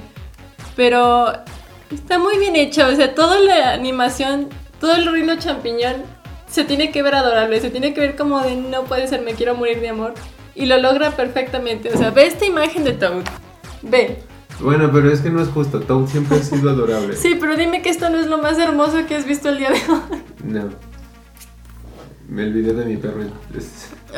Pero 0.76 1.32
está 1.92 2.18
muy 2.20 2.38
bien 2.38 2.56
hecha. 2.56 2.88
O 2.88 2.96
sea, 2.96 3.14
toda 3.16 3.40
la 3.40 3.74
animación, 3.74 4.50
todo 4.80 4.94
el 4.96 5.06
reino 5.12 5.36
champiñón 5.38 5.98
se 6.50 6.64
tiene 6.64 6.92
que 6.92 7.04
ver 7.04 7.16
adorable, 7.16 7.60
se 7.62 7.70
tiene 7.70 7.94
que 7.94 8.02
ver 8.02 8.16
como 8.16 8.40
de 8.42 8.56
no 8.56 8.84
puede 8.86 9.08
ser, 9.08 9.22
me 9.22 9.34
quiero 9.34 9.56
morir 9.56 9.82
de 9.82 9.90
amor. 9.90 10.14
Y 10.56 10.66
lo 10.66 10.78
logra 10.78 11.12
perfectamente. 11.12 11.94
O 11.94 11.98
sea, 11.98 12.10
ve 12.12 12.26
esta 12.28 12.46
imagen 12.46 12.84
de 12.84 12.94
Toad. 12.94 13.24
Ve. 13.84 14.20
Bueno, 14.60 14.90
pero 14.92 15.12
es 15.12 15.22
que 15.22 15.30
no 15.30 15.42
es 15.42 15.48
justo. 15.50 15.80
Toad 15.80 16.08
siempre 16.08 16.38
ha 16.38 16.44
sido 16.44 16.70
adorable. 16.70 17.16
Sí, 17.16 17.38
pero 17.40 17.56
dime 17.56 17.82
que 17.82 17.90
esto 17.90 18.10
no 18.10 18.20
es 18.20 18.28
lo 18.28 18.38
más 18.40 18.58
hermoso 18.60 19.06
que 19.08 19.16
has 19.16 19.26
visto 19.26 19.50
el 19.50 19.58
día 19.58 19.70
de 19.70 19.76
hoy. 19.92 20.22
No. 20.44 20.70
Me 22.28 22.44
olvidé 22.44 22.74
de 22.74 22.86
mi 22.86 22.98
perro. 22.98 23.22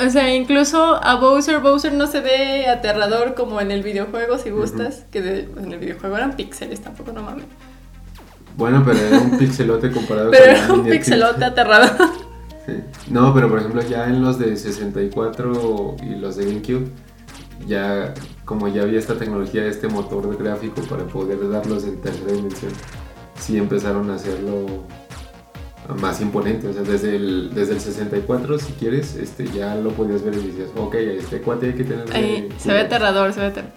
O 0.06 0.10
sea, 0.10 0.34
incluso 0.36 0.96
a 1.04 1.16
Bowser, 1.16 1.60
Bowser 1.60 1.94
no 1.94 2.08
se 2.08 2.20
ve 2.22 2.68
aterrador 2.68 3.36
como 3.36 3.62
en 3.62 3.72
el 3.72 3.84
videojuego, 3.84 4.38
si 4.38 4.50
gustas. 4.50 5.06
Que 5.12 5.22
de- 5.22 5.50
en 5.58 5.72
el 5.72 5.80
videojuego 5.80 6.18
eran 6.18 6.36
píxeles, 6.36 6.82
tampoco 6.82 7.12
no 7.14 7.24
mames. 7.24 7.46
Bueno, 8.58 8.84
pero 8.86 9.00
era 9.00 9.20
un 9.20 9.38
pixelote 9.38 9.92
comparado 9.92 10.30
Pero 10.32 10.44
con 10.46 10.56
era 10.56 10.74
un 10.74 10.84
pixelote 10.90 11.46
aterrador. 11.46 11.92
Sí. 12.66 12.74
No, 13.10 13.34
pero 13.34 13.50
por 13.50 13.60
ejemplo 13.60 13.82
ya 13.82 14.06
en 14.06 14.22
los 14.22 14.38
de 14.38 14.56
64 14.58 15.96
y 16.04 16.16
los 16.16 16.36
de 16.36 16.46
GameCube, 16.46 16.88
ya 17.66 18.14
como 18.52 18.68
ya 18.68 18.82
había 18.82 19.00
esta 19.00 19.18
tecnología, 19.18 19.66
este 19.66 19.88
motor 19.88 20.30
de 20.30 20.36
gráfico 20.36 20.82
para 20.82 21.06
poder 21.06 21.50
darlos 21.50 21.86
en 21.86 22.02
tercera 22.02 22.34
dimensión, 22.34 22.74
sí 23.40 23.58
empezaron 23.58 24.12
a 24.12 24.16
hacerlo 24.16 24.84
más 26.02 26.20
imponente. 26.20 26.68
O 26.68 26.74
sea, 26.74 26.82
desde 26.82 27.16
el, 27.16 27.54
desde 27.54 27.76
el 27.76 27.80
64, 27.80 28.60
si 28.60 28.74
quieres, 28.74 29.16
este, 29.16 29.48
ya 29.48 29.76
lo 29.76 29.92
podías 29.92 30.22
ver 30.26 30.34
y 30.34 30.48
decías, 30.48 30.68
ok, 30.76 30.96
este 30.96 31.40
cuate 31.40 31.68
hay 31.68 31.74
que 31.76 31.86
tener... 31.86 32.14
Ahí, 32.14 32.50
se 32.58 32.74
ve 32.74 32.82
aterrador, 32.82 33.32
se 33.32 33.40
ve 33.40 33.46
aterrador. 33.46 33.74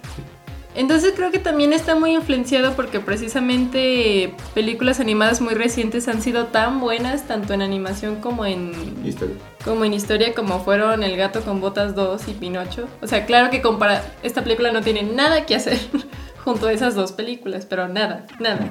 Entonces 0.74 1.12
creo 1.14 1.30
que 1.30 1.38
también 1.38 1.72
está 1.72 1.94
muy 1.94 2.14
influenciado 2.14 2.74
porque 2.74 2.98
precisamente 2.98 4.34
películas 4.54 4.98
animadas 4.98 5.40
muy 5.40 5.54
recientes 5.54 6.08
han 6.08 6.20
sido 6.20 6.46
tan 6.46 6.80
buenas, 6.80 7.28
tanto 7.28 7.54
en 7.54 7.62
animación 7.62 8.16
como 8.16 8.44
en 8.44 8.72
Historia. 9.04 9.36
como 9.64 9.84
en 9.84 9.94
historia 9.94 10.34
como 10.34 10.64
fueron 10.64 11.04
El 11.04 11.16
gato 11.16 11.42
con 11.42 11.60
botas 11.60 11.94
2 11.94 12.28
y 12.28 12.32
Pinocho. 12.34 12.88
O 13.00 13.06
sea, 13.06 13.24
claro 13.24 13.50
que 13.50 13.62
compara 13.62 14.04
esta 14.24 14.42
película 14.42 14.72
no 14.72 14.82
tiene 14.82 15.04
nada 15.04 15.46
que 15.46 15.54
hacer 15.54 15.78
junto 16.44 16.66
a 16.66 16.72
esas 16.72 16.96
dos 16.96 17.12
películas, 17.12 17.66
pero 17.66 17.86
nada, 17.86 18.26
nada. 18.40 18.68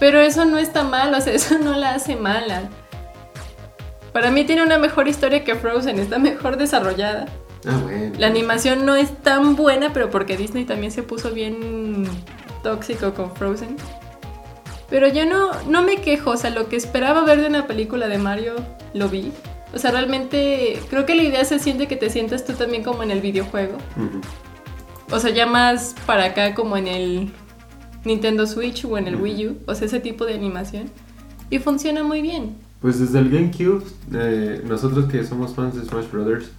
Pero 0.00 0.20
eso 0.20 0.44
no 0.44 0.58
está 0.58 0.82
mal, 0.82 1.14
o 1.14 1.20
sea, 1.20 1.32
eso 1.34 1.58
no 1.58 1.76
la 1.76 1.94
hace 1.94 2.16
mala. 2.16 2.68
Para 4.12 4.32
mí 4.32 4.44
tiene 4.44 4.64
una 4.64 4.78
mejor 4.78 5.06
historia 5.06 5.44
que 5.44 5.54
Frozen, 5.54 6.00
está 6.00 6.18
mejor 6.18 6.56
desarrollada. 6.56 7.26
Ah, 7.66 7.78
bueno. 7.82 8.14
La 8.18 8.26
animación 8.26 8.86
no 8.86 8.96
es 8.96 9.16
tan 9.22 9.56
buena, 9.56 9.92
pero 9.92 10.10
porque 10.10 10.36
Disney 10.36 10.64
también 10.64 10.92
se 10.92 11.02
puso 11.02 11.32
bien 11.32 12.04
tóxico 12.62 13.14
con 13.14 13.34
Frozen. 13.34 13.76
Pero 14.90 15.08
yo 15.08 15.26
no, 15.26 15.50
no 15.68 15.82
me 15.82 15.96
quejo, 15.96 16.30
o 16.30 16.36
sea, 16.36 16.50
lo 16.50 16.68
que 16.68 16.76
esperaba 16.76 17.24
ver 17.24 17.40
de 17.40 17.46
una 17.46 17.66
película 17.66 18.08
de 18.08 18.18
Mario, 18.18 18.54
lo 18.94 19.08
vi. 19.08 19.32
O 19.74 19.78
sea, 19.78 19.90
realmente 19.90 20.80
creo 20.88 21.04
que 21.04 21.14
la 21.14 21.22
idea 21.22 21.44
se 21.44 21.58
siente 21.58 21.86
que 21.88 21.96
te 21.96 22.08
sientas 22.08 22.44
tú 22.44 22.54
también 22.54 22.82
como 22.82 23.02
en 23.02 23.10
el 23.10 23.20
videojuego. 23.20 23.76
O 25.10 25.18
sea, 25.18 25.30
ya 25.30 25.46
más 25.46 25.94
para 26.06 26.24
acá 26.24 26.54
como 26.54 26.76
en 26.76 26.86
el 26.86 27.32
Nintendo 28.04 28.46
Switch 28.46 28.84
o 28.84 28.96
en 28.96 29.08
el 29.08 29.16
Wii 29.16 29.46
U. 29.46 29.58
O 29.66 29.74
sea, 29.74 29.86
ese 29.86 30.00
tipo 30.00 30.24
de 30.24 30.34
animación. 30.34 30.90
Y 31.50 31.58
funciona 31.58 32.02
muy 32.02 32.22
bien. 32.22 32.56
Pues 32.80 32.98
desde 32.98 33.18
el 33.18 33.30
GameCube, 33.30 33.84
eh, 34.14 34.62
nosotros 34.64 35.06
que 35.06 35.24
somos 35.24 35.54
fans 35.54 35.74
de 35.74 35.84
Smash 35.84 36.10
Brothers, 36.10 36.50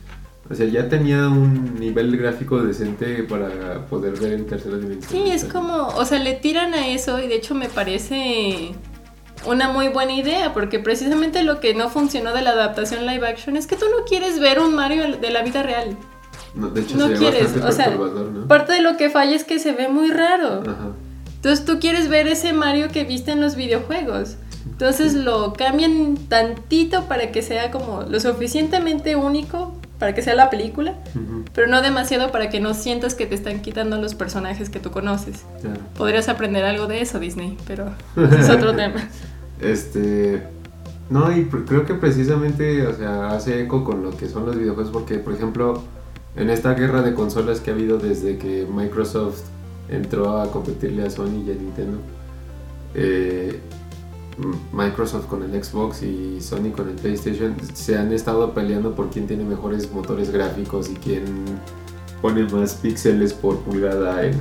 o 0.49 0.55
sea, 0.55 0.65
ya 0.65 0.89
tenía 0.89 1.27
un 1.27 1.75
nivel 1.79 2.17
gráfico 2.17 2.59
decente 2.63 3.23
para 3.23 3.85
poder 3.85 4.13
ver 4.19 4.33
en 4.33 4.47
tercera 4.47 4.77
dimensión. 4.77 5.11
Sí, 5.11 5.31
es 5.31 5.45
como, 5.45 5.87
o 5.87 6.05
sea, 6.05 6.17
le 6.19 6.33
tiran 6.33 6.73
a 6.73 6.87
eso 6.87 7.19
y 7.19 7.27
de 7.27 7.35
hecho 7.35 7.53
me 7.53 7.69
parece 7.69 8.71
una 9.45 9.69
muy 9.69 9.89
buena 9.89 10.13
idea 10.13 10.53
porque 10.53 10.79
precisamente 10.79 11.43
lo 11.43 11.59
que 11.59 11.75
no 11.75 11.89
funcionó 11.89 12.33
de 12.33 12.41
la 12.41 12.51
adaptación 12.51 13.05
live 13.05 13.27
action 13.27 13.57
es 13.57 13.67
que 13.67 13.75
tú 13.75 13.85
no 13.95 14.05
quieres 14.05 14.39
ver 14.39 14.59
un 14.59 14.73
Mario 14.73 15.17
de 15.17 15.29
la 15.29 15.43
vida 15.43 15.61
real. 15.61 15.95
No, 16.55 16.69
de 16.69 16.81
hecho, 16.81 16.97
No 16.97 17.07
se 17.09 17.13
quieres, 17.13 17.55
o 17.55 17.71
sea, 17.71 17.89
¿no? 17.91 18.47
Parte 18.47 18.73
de 18.73 18.81
lo 18.81 18.97
que 18.97 19.11
falla 19.11 19.35
es 19.35 19.43
que 19.43 19.59
se 19.59 19.71
ve 19.73 19.87
muy 19.87 20.09
raro. 20.09 20.63
Ajá. 20.63 20.93
Entonces 21.35 21.63
tú 21.63 21.79
quieres 21.79 22.09
ver 22.09 22.27
ese 22.27 22.53
Mario 22.53 22.89
que 22.89 23.03
viste 23.03 23.31
en 23.31 23.39
los 23.39 23.55
videojuegos. 23.55 24.37
Entonces 24.65 25.13
lo 25.13 25.53
cambian 25.53 26.17
tantito 26.27 27.05
para 27.05 27.31
que 27.31 27.41
sea 27.43 27.69
como 27.69 28.03
lo 28.03 28.19
suficientemente 28.19 29.15
único 29.15 29.78
para 29.99 30.15
que 30.15 30.21
sea 30.21 30.33
la 30.33 30.49
película, 30.49 30.95
pero 31.53 31.67
no 31.67 31.81
demasiado 31.81 32.31
para 32.31 32.49
que 32.49 32.61
no 32.61 32.73
sientas 32.73 33.15
que 33.15 33.25
te 33.25 33.35
están 33.35 33.61
quitando 33.61 34.01
los 34.01 34.15
personajes 34.15 34.69
que 34.69 34.79
tú 34.79 34.91
conoces. 34.91 35.43
Podrías 35.97 36.29
aprender 36.29 36.63
algo 36.63 36.87
de 36.87 37.01
eso, 37.01 37.19
Disney, 37.19 37.57
pero 37.67 37.91
es 38.39 38.49
otro 38.49 38.75
tema. 38.75 39.07
Este. 39.61 40.41
No, 41.09 41.35
y 41.35 41.45
creo 41.45 41.85
que 41.85 41.95
precisamente, 41.95 42.85
o 42.85 42.95
sea, 42.95 43.29
hace 43.31 43.61
eco 43.61 43.83
con 43.83 44.03
lo 44.03 44.15
que 44.15 44.27
son 44.27 44.45
los 44.45 44.55
videojuegos, 44.55 44.91
porque, 44.91 45.17
por 45.17 45.33
ejemplo, 45.33 45.83
en 46.35 46.49
esta 46.49 46.75
guerra 46.75 47.01
de 47.01 47.13
consolas 47.13 47.59
que 47.59 47.71
ha 47.71 47.73
habido 47.73 47.97
desde 47.97 48.37
que 48.37 48.67
Microsoft 48.71 49.41
entró 49.89 50.39
a 50.39 50.51
competirle 50.51 51.05
a 51.05 51.09
Sony 51.09 51.43
y 51.47 51.51
a 51.51 51.55
Nintendo, 51.55 51.97
eh, 52.93 53.59
Microsoft 54.71 55.25
con 55.27 55.43
el 55.43 55.63
Xbox 55.63 56.01
y 56.03 56.39
Sony 56.41 56.71
con 56.75 56.89
el 56.89 56.95
PlayStation 56.95 57.55
se 57.73 57.97
han 57.97 58.13
estado 58.13 58.53
peleando 58.53 58.95
por 58.95 59.09
quién 59.09 59.27
tiene 59.27 59.43
mejores 59.43 59.91
motores 59.91 60.31
gráficos 60.31 60.89
y 60.89 60.93
quién 60.95 61.23
pone 62.21 62.43
más 62.45 62.73
píxeles 62.75 63.33
por 63.33 63.57
pulgada 63.59 64.25
en, 64.25 64.35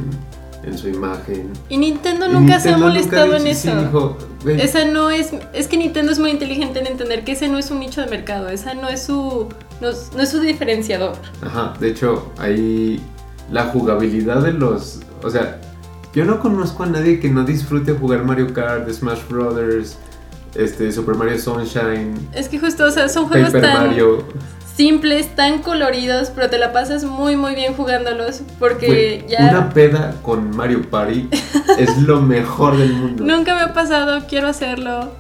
en 0.65 0.77
su 0.79 0.89
imagen. 0.89 1.51
Y 1.69 1.79
Nintendo 1.79 2.29
nunca 2.29 2.59
se 2.61 2.71
ha 2.71 2.77
molestado 2.79 3.37
en 3.37 3.47
eso. 3.47 3.71
sí, 3.71 3.77
dijo, 3.85 4.17
"Güey, 4.45 4.61
Esa 4.61 4.85
no 4.85 5.11
es. 5.11 5.31
Es 5.53 5.69
que 5.69 5.77
Nintendo 5.77 6.13
es 6.13 6.19
muy 6.19 6.31
inteligente 6.31 6.81
en 6.81 6.87
entender 6.87 7.25
que 7.25 7.33
ese 7.33 7.49
no 7.49 7.59
es 7.59 7.71
un 7.71 7.81
nicho 7.81 8.01
de 8.01 8.09
mercado. 8.09 8.49
Esa 8.49 8.75
no 8.75 8.89
es 8.89 9.03
su. 9.03 9.49
No, 9.81 9.89
es- 9.91 10.11
no 10.17 10.23
es 10.23 10.29
su 10.31 10.41
diferenciador. 10.41 11.13
Ajá, 11.41 11.75
de 11.79 11.89
hecho, 11.91 12.33
ahí 12.39 13.01
la 13.51 13.67
jugabilidad 13.67 14.43
de 14.43 14.53
los. 14.53 15.01
O 15.23 15.31
sea, 15.31 15.61
yo 16.15 16.25
no 16.25 16.41
conozco 16.41 16.85
a 16.85 16.87
nadie 16.87 17.21
que 17.21 17.29
no 17.29 17.45
disfrute 17.45 17.93
jugar 17.93 18.25
Mario 18.25 18.53
Kart, 18.53 18.89
Smash 18.91 19.27
Brothers, 19.29 19.99
este, 20.55 20.91
Super 20.93 21.15
Mario 21.15 21.39
Sunshine, 21.39 22.15
Es 22.33 22.49
que 22.49 22.59
justo, 22.59 22.85
o 22.85 22.91
sea, 22.91 23.09
son 23.09 23.29
juegos 23.29 23.51
Paper 23.51 23.63
tan 23.63 23.89
Mario. 23.89 24.25
simples, 24.75 25.35
tan 25.35 25.61
coloridos, 25.61 26.31
pero 26.31 26.49
te 26.49 26.59
la 26.59 26.73
pasas 26.73 27.05
muy, 27.05 27.37
muy 27.37 27.55
bien 27.55 27.75
jugándolos. 27.75 28.43
Porque 28.59 29.25
ya. 29.29 29.51
Una 29.51 29.71
peda 29.71 30.15
con 30.23 30.57
Mario 30.57 30.89
Party 30.89 31.29
es 31.79 31.99
lo 31.99 32.21
mejor 32.21 32.77
del 32.77 32.93
mundo. 32.95 33.25
Nunca 33.25 33.55
me 33.55 33.63
ha 33.63 33.73
pasado, 33.73 34.25
quiero 34.29 34.49
hacerlo. 34.49 35.13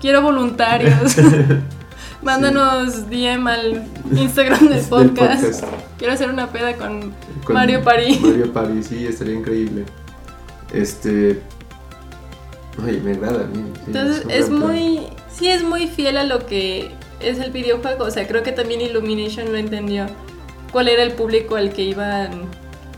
Quiero 0.00 0.22
voluntarios. 0.22 1.16
Mándanos 2.22 3.08
DM 3.08 3.46
al 3.48 3.84
Instagram 4.14 4.68
del 4.68 4.84
podcast. 4.84 5.64
Quiero 5.98 6.12
hacer 6.12 6.28
una 6.30 6.48
peda 6.48 6.74
con, 6.76 7.12
Con 7.44 7.54
Mario 7.54 7.82
Party. 7.82 8.18
Mario 8.20 8.52
Party, 8.52 8.82
sí, 8.82 9.06
estaría 9.06 9.34
increíble. 9.34 9.84
Este. 10.72 11.40
Ay, 12.84 13.00
me 13.04 13.12
agrada 13.12 13.44
a 13.44 13.46
mí. 13.46 13.64
sí, 13.74 13.82
Entonces 13.88 14.24
es 14.30 14.46
plan. 14.46 14.58
muy, 14.60 15.00
sí 15.30 15.48
es 15.48 15.62
muy 15.62 15.86
fiel 15.88 16.16
a 16.16 16.24
lo 16.24 16.46
que 16.46 16.90
es 17.20 17.38
el 17.38 17.50
videojuego. 17.50 18.04
O 18.04 18.10
sea, 18.10 18.26
creo 18.26 18.42
que 18.42 18.52
también 18.52 18.80
Illumination 18.80 19.52
lo 19.52 19.58
entendió. 19.58 20.06
¿Cuál 20.72 20.88
era 20.88 21.02
el 21.02 21.12
público 21.12 21.56
al 21.56 21.72
que 21.72 21.82
iban? 21.82 22.44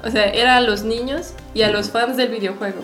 O 0.04 0.10
sea, 0.10 0.26
era 0.26 0.56
a 0.56 0.60
los 0.60 0.84
niños 0.84 1.32
y 1.54 1.62
a 1.62 1.70
los 1.70 1.90
fans 1.90 2.16
del 2.16 2.28
videojuego. 2.28 2.80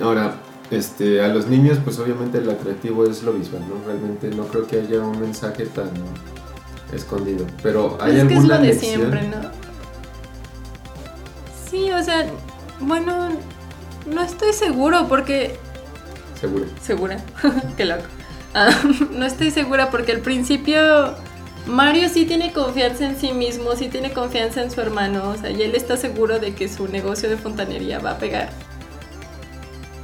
Ahora, 0.00 0.36
este, 0.70 1.20
a 1.22 1.28
los 1.28 1.46
niños, 1.46 1.78
pues 1.82 1.98
obviamente 1.98 2.38
el 2.38 2.48
atractivo 2.50 3.04
es 3.06 3.22
lo 3.22 3.32
visual, 3.32 3.62
¿no? 3.68 3.84
Realmente 3.84 4.28
no 4.28 4.44
creo 4.46 4.66
que 4.66 4.80
haya 4.80 5.00
un 5.00 5.18
mensaje 5.20 5.66
tan 5.66 5.90
escondido. 6.92 7.46
Pero 7.62 7.98
hay 8.00 8.12
Pues 8.12 8.22
es 8.22 8.28
que 8.28 8.34
es 8.34 8.44
lo 8.44 8.58
de 8.58 8.66
lección. 8.66 8.94
siempre, 8.94 9.22
¿no? 9.28 9.36
Sí, 11.70 11.90
o 11.90 12.02
sea, 12.02 12.26
bueno, 12.80 13.28
no 14.06 14.22
estoy 14.22 14.52
seguro 14.52 15.06
porque 15.08 15.58
Seguro. 16.40 16.66
¿Segura? 16.82 17.16
Qué 17.76 17.84
loco. 17.84 18.04
Ah, 18.54 18.70
no 19.12 19.24
estoy 19.24 19.50
segura 19.50 19.90
porque 19.90 20.12
al 20.12 20.20
principio 20.20 21.14
Mario 21.66 22.08
sí 22.08 22.26
tiene 22.26 22.52
confianza 22.52 23.06
en 23.06 23.16
sí 23.16 23.32
mismo, 23.32 23.74
sí 23.76 23.88
tiene 23.88 24.12
confianza 24.12 24.62
en 24.62 24.70
su 24.70 24.80
hermano, 24.80 25.30
o 25.30 25.36
sea, 25.36 25.50
y 25.50 25.62
él 25.62 25.74
está 25.74 25.96
seguro 25.96 26.38
de 26.38 26.54
que 26.54 26.68
su 26.68 26.88
negocio 26.88 27.30
de 27.30 27.36
fontanería 27.36 27.98
va 27.98 28.12
a 28.12 28.18
pegar. 28.18 28.50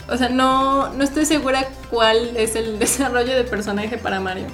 O 0.09 0.17
sea, 0.17 0.29
no, 0.31 0.93
no 0.95 1.05
estoy 1.05 1.27
segura 1.27 1.69
cuál 1.91 2.37
es 2.37 2.57
el 2.57 2.79
desarrollo 2.79 3.37
de 3.37 3.45
personaje 3.45 3.99
para 3.99 4.21
Mario. 4.21 4.47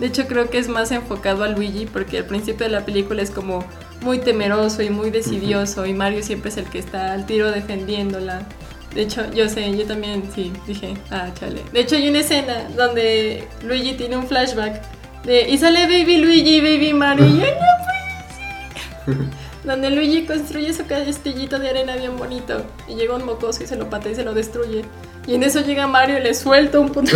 De 0.00 0.06
hecho, 0.06 0.26
creo 0.26 0.50
que 0.50 0.58
es 0.58 0.68
más 0.68 0.90
enfocado 0.90 1.44
a 1.44 1.48
Luigi 1.48 1.86
porque 1.86 2.18
al 2.18 2.24
principio 2.24 2.66
de 2.66 2.72
la 2.72 2.84
película 2.84 3.22
es 3.22 3.30
como 3.30 3.64
muy 4.00 4.18
temeroso 4.18 4.82
y 4.82 4.90
muy 4.90 5.10
decidioso 5.10 5.86
y 5.86 5.94
Mario 5.94 6.22
siempre 6.22 6.50
es 6.50 6.56
el 6.56 6.64
que 6.64 6.78
está 6.78 7.12
al 7.12 7.26
tiro 7.26 7.52
defendiéndola. 7.52 8.46
De 8.94 9.02
hecho, 9.02 9.28
yo 9.32 9.48
sé, 9.48 9.76
yo 9.76 9.86
también 9.86 10.22
sí, 10.34 10.52
dije, 10.66 10.94
ah, 11.10 11.28
chale. 11.38 11.62
De 11.72 11.80
hecho, 11.80 11.96
hay 11.96 12.08
una 12.08 12.20
escena 12.20 12.68
donde 12.76 13.48
Luigi 13.62 13.94
tiene 13.94 14.16
un 14.16 14.26
flashback 14.26 14.80
de, 15.24 15.48
y 15.50 15.58
sale 15.58 15.86
Baby 15.86 16.18
Luigi, 16.18 16.60
Baby 16.60 16.92
Mario, 16.92 17.26
y 17.26 17.38
yo, 17.38 17.46
no 17.46 19.14
puede. 19.14 19.18
Donde 19.64 19.90
Luigi 19.90 20.26
construye 20.26 20.72
su 20.74 20.86
castillito 20.86 21.58
de 21.58 21.70
arena 21.70 21.96
bien 21.96 22.16
bonito 22.18 22.66
y 22.86 22.96
llega 22.96 23.16
un 23.16 23.24
mocoso 23.24 23.64
y 23.64 23.66
se 23.66 23.76
lo 23.76 23.88
patea 23.88 24.12
y 24.12 24.14
se 24.14 24.22
lo 24.22 24.34
destruye. 24.34 24.84
Y 25.26 25.34
en 25.34 25.42
eso 25.42 25.60
llega 25.62 25.86
Mario 25.86 26.18
y 26.18 26.22
le 26.22 26.34
suelta 26.34 26.78
un 26.78 26.90
otro. 26.90 27.02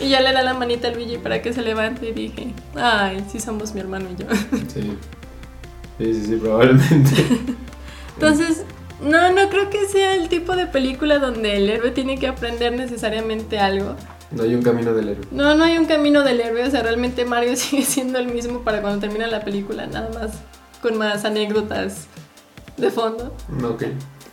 Y 0.00 0.08
ya 0.08 0.20
le 0.20 0.32
da 0.32 0.42
la 0.42 0.54
manita 0.54 0.88
a 0.88 0.90
Luigi 0.90 1.18
para 1.18 1.40
que 1.40 1.52
se 1.52 1.62
levante 1.62 2.08
y 2.08 2.12
dije, 2.12 2.52
ay, 2.74 3.24
sí 3.30 3.38
somos 3.38 3.74
mi 3.74 3.80
hermano 3.80 4.08
y 4.10 4.22
yo. 4.22 4.26
Sí. 4.66 4.98
Sí, 5.98 6.14
sí, 6.14 6.26
sí, 6.26 6.36
probablemente. 6.36 7.12
Entonces, 8.14 8.64
no, 9.00 9.30
no 9.32 9.48
creo 9.48 9.70
que 9.70 9.86
sea 9.86 10.14
el 10.14 10.28
tipo 10.28 10.56
de 10.56 10.66
película 10.66 11.18
donde 11.18 11.56
el 11.56 11.68
héroe 11.68 11.90
tiene 11.90 12.18
que 12.18 12.26
aprender 12.26 12.72
necesariamente 12.72 13.58
algo. 13.58 13.96
No 14.30 14.42
hay 14.42 14.54
un 14.54 14.62
camino 14.62 14.92
del 14.94 15.10
héroe. 15.10 15.26
No, 15.30 15.54
no 15.54 15.64
hay 15.64 15.76
un 15.78 15.86
camino 15.86 16.22
del 16.22 16.40
héroe, 16.40 16.64
o 16.64 16.70
sea, 16.70 16.82
realmente 16.82 17.24
Mario 17.24 17.56
sigue 17.56 17.84
siendo 17.84 18.18
el 18.18 18.26
mismo 18.26 18.60
para 18.62 18.80
cuando 18.80 19.00
termina 19.00 19.26
la 19.26 19.40
película, 19.44 19.86
nada 19.86 20.10
más 20.14 20.32
con 20.82 20.98
más 20.98 21.24
anécdotas 21.24 22.06
de 22.76 22.90
fondo. 22.90 23.34
No, 23.48 23.70
ok. 23.70 23.84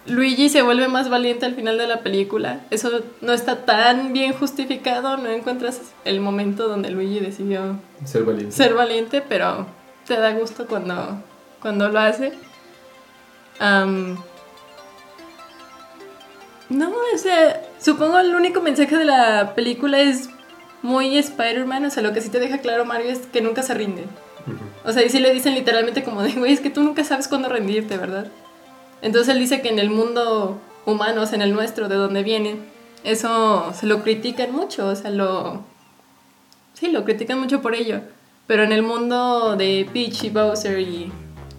Luigi 0.08 0.50
se 0.50 0.64
vuelve 0.64 0.88
más 0.88 1.10
valiente 1.10 1.46
al 1.46 1.54
final 1.54 1.78
de 1.78 1.86
la 1.88 2.00
película. 2.02 2.62
Eso 2.72 2.90
no 3.22 3.34
está 3.34 3.66
tan 3.66 4.14
bien 4.14 4.34
justificado, 4.34 5.16
no 5.18 5.30
encuentras 5.30 5.80
el 6.06 6.20
momento 6.20 6.68
donde 6.68 6.90
Luigi 6.90 7.20
decidió 7.20 7.78
Ser 8.04 8.24
valiente. 8.24 8.56
ser 8.56 8.74
valiente, 8.74 9.22
pero 9.22 9.68
te 10.08 10.18
da 10.18 10.34
gusto 10.34 10.66
cuando, 10.66 11.22
cuando 11.62 11.88
lo 11.90 12.00
hace. 12.00 12.34
Am, 13.60 14.18
no, 16.72 16.90
o 16.90 17.18
sea, 17.18 17.62
supongo 17.80 18.18
el 18.20 18.34
único 18.36 18.62
mensaje 18.62 18.98
de 18.98 19.06
la 19.06 19.54
película 19.56 20.00
es 20.00 20.30
muy 20.82 21.18
Spider-Man, 21.18 21.86
o 21.86 21.90
sea, 21.90 22.02
lo 22.02 22.14
que 22.14 22.22
sí 22.22 22.30
te 22.30 22.40
deja 22.40 22.58
claro 22.60 22.86
Mario 22.86 23.12
es 23.12 23.20
que 23.28 23.42
nunca 23.42 23.62
se 23.62 23.74
rinde. 23.74 24.06
O 24.84 24.92
sea, 24.92 25.06
y 25.06 25.10
sí 25.10 25.20
le 25.20 25.32
dicen 25.34 25.54
literalmente 25.54 26.04
como 26.04 26.24
de, 26.24 26.32
güey, 26.34 26.54
es 26.54 26.60
que 26.62 26.70
tú 26.72 26.82
nunca 26.82 27.04
sabes 27.04 27.28
cuándo 27.28 27.50
rendirte, 27.50 27.98
¿verdad? 27.98 28.28
Entonces 29.02 29.34
él 29.34 29.40
dice 29.40 29.62
que 29.62 29.70
en 29.70 29.80
el 29.80 29.90
mundo 29.90 30.60
humano, 30.86 31.22
o 31.22 31.26
sea, 31.26 31.36
en 31.36 31.44
el 31.44 31.54
nuestro, 31.54 31.88
de 31.88 31.96
donde 31.96 32.24
viene, 32.24 32.56
eso 33.04 33.72
se 33.74 33.86
lo 33.86 34.02
critican 34.04 34.52
mucho, 34.52 34.88
o 34.88 34.96
sea, 34.96 35.12
lo... 35.12 35.64
Sí, 36.74 36.88
lo 36.88 37.04
critican 37.04 37.40
mucho 37.40 37.62
por 37.62 37.76
ello. 37.76 38.02
Pero 38.48 38.64
en 38.64 38.72
el 38.72 38.82
mundo 38.82 39.56
de 39.56 39.88
Peach 39.94 40.24
y 40.24 40.30
Bowser 40.30 40.80
y 40.80 41.12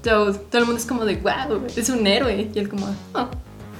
Toad, 0.02 0.36
todo 0.50 0.58
el 0.58 0.64
mundo 0.64 0.80
es 0.80 0.86
como 0.86 1.04
de, 1.04 1.16
wow, 1.16 1.64
es 1.76 1.88
un 1.90 2.06
héroe. 2.06 2.50
Y 2.52 2.58
él 2.58 2.68
como, 2.68 2.86
"Oh, 3.14 3.28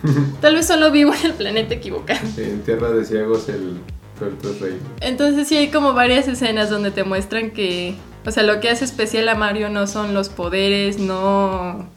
tal 0.40 0.54
vez 0.54 0.66
solo 0.66 0.90
vivo 0.90 1.12
en 1.14 1.26
el 1.26 1.32
planeta 1.32 1.74
equivocado. 1.74 2.20
Sí, 2.34 2.42
en 2.42 2.62
Tierra 2.62 2.90
de 2.90 3.04
Ciegos 3.04 3.48
el 3.48 3.80
tuerto 4.18 4.50
es 4.50 4.60
rey. 4.60 4.80
Entonces 5.00 5.48
sí 5.48 5.56
hay 5.56 5.70
como 5.70 5.94
varias 5.94 6.28
escenas 6.28 6.70
donde 6.70 6.90
te 6.90 7.04
muestran 7.04 7.50
que, 7.50 7.96
o 8.24 8.30
sea, 8.30 8.42
lo 8.42 8.60
que 8.60 8.70
hace 8.70 8.84
especial 8.84 9.28
a 9.28 9.34
Mario 9.34 9.68
no 9.68 9.86
son 9.86 10.14
los 10.14 10.28
poderes, 10.28 10.98
no... 10.98 11.88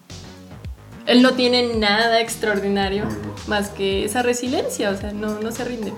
Él 1.06 1.22
no 1.22 1.34
tiene 1.34 1.76
nada 1.76 2.20
extraordinario 2.20 3.06
más 3.48 3.70
que 3.70 4.06
esa 4.06 4.24
resiliencia, 4.24 4.90
o 4.90 4.98
sea, 4.98 5.12
no, 5.12 5.40
no 5.40 5.52
se 5.52 5.64
rinde. 5.64 5.94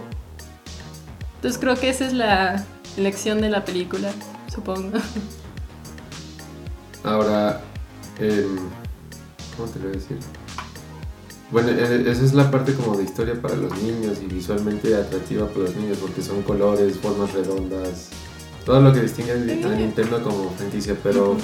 Entonces 1.36 1.60
creo 1.62 1.76
que 1.76 1.89
esa 1.89 2.06
es 2.06 2.13
la 2.13 2.65
lección 2.98 3.39
de 3.39 3.50
la 3.50 3.63
película, 3.63 4.12
supongo. 4.54 4.98
Ahora, 7.04 7.62
¿cómo 9.56 9.70
te 9.70 9.80
lo 9.80 9.86
voy 9.86 9.93
a 9.93 10.00
decir? 10.00 10.17
Bueno, 11.51 11.69
e- 11.69 12.10
esa 12.12 12.23
es 12.25 12.33
la 12.33 12.51
parte 12.51 12.73
como 12.73 12.97
de 12.97 13.03
historia 13.05 13.41
para 13.41 13.55
los 13.55 13.71
niños 13.81 14.17
y 14.21 14.25
visualmente 14.25 14.93
atractiva 14.95 15.47
para 15.47 15.65
los 15.65 15.75
niños 15.75 15.97
porque 15.99 16.21
son 16.21 16.41
colores, 16.41 16.97
formas 16.97 17.31
redondas, 17.33 18.10
todo 18.65 18.81
lo 18.81 18.91
que 18.91 18.99
distingue 19.01 19.31
a 19.31 19.36
Nintendo 19.38 20.21
como 20.21 20.51
franquicia, 20.57 20.95
pero 21.01 21.38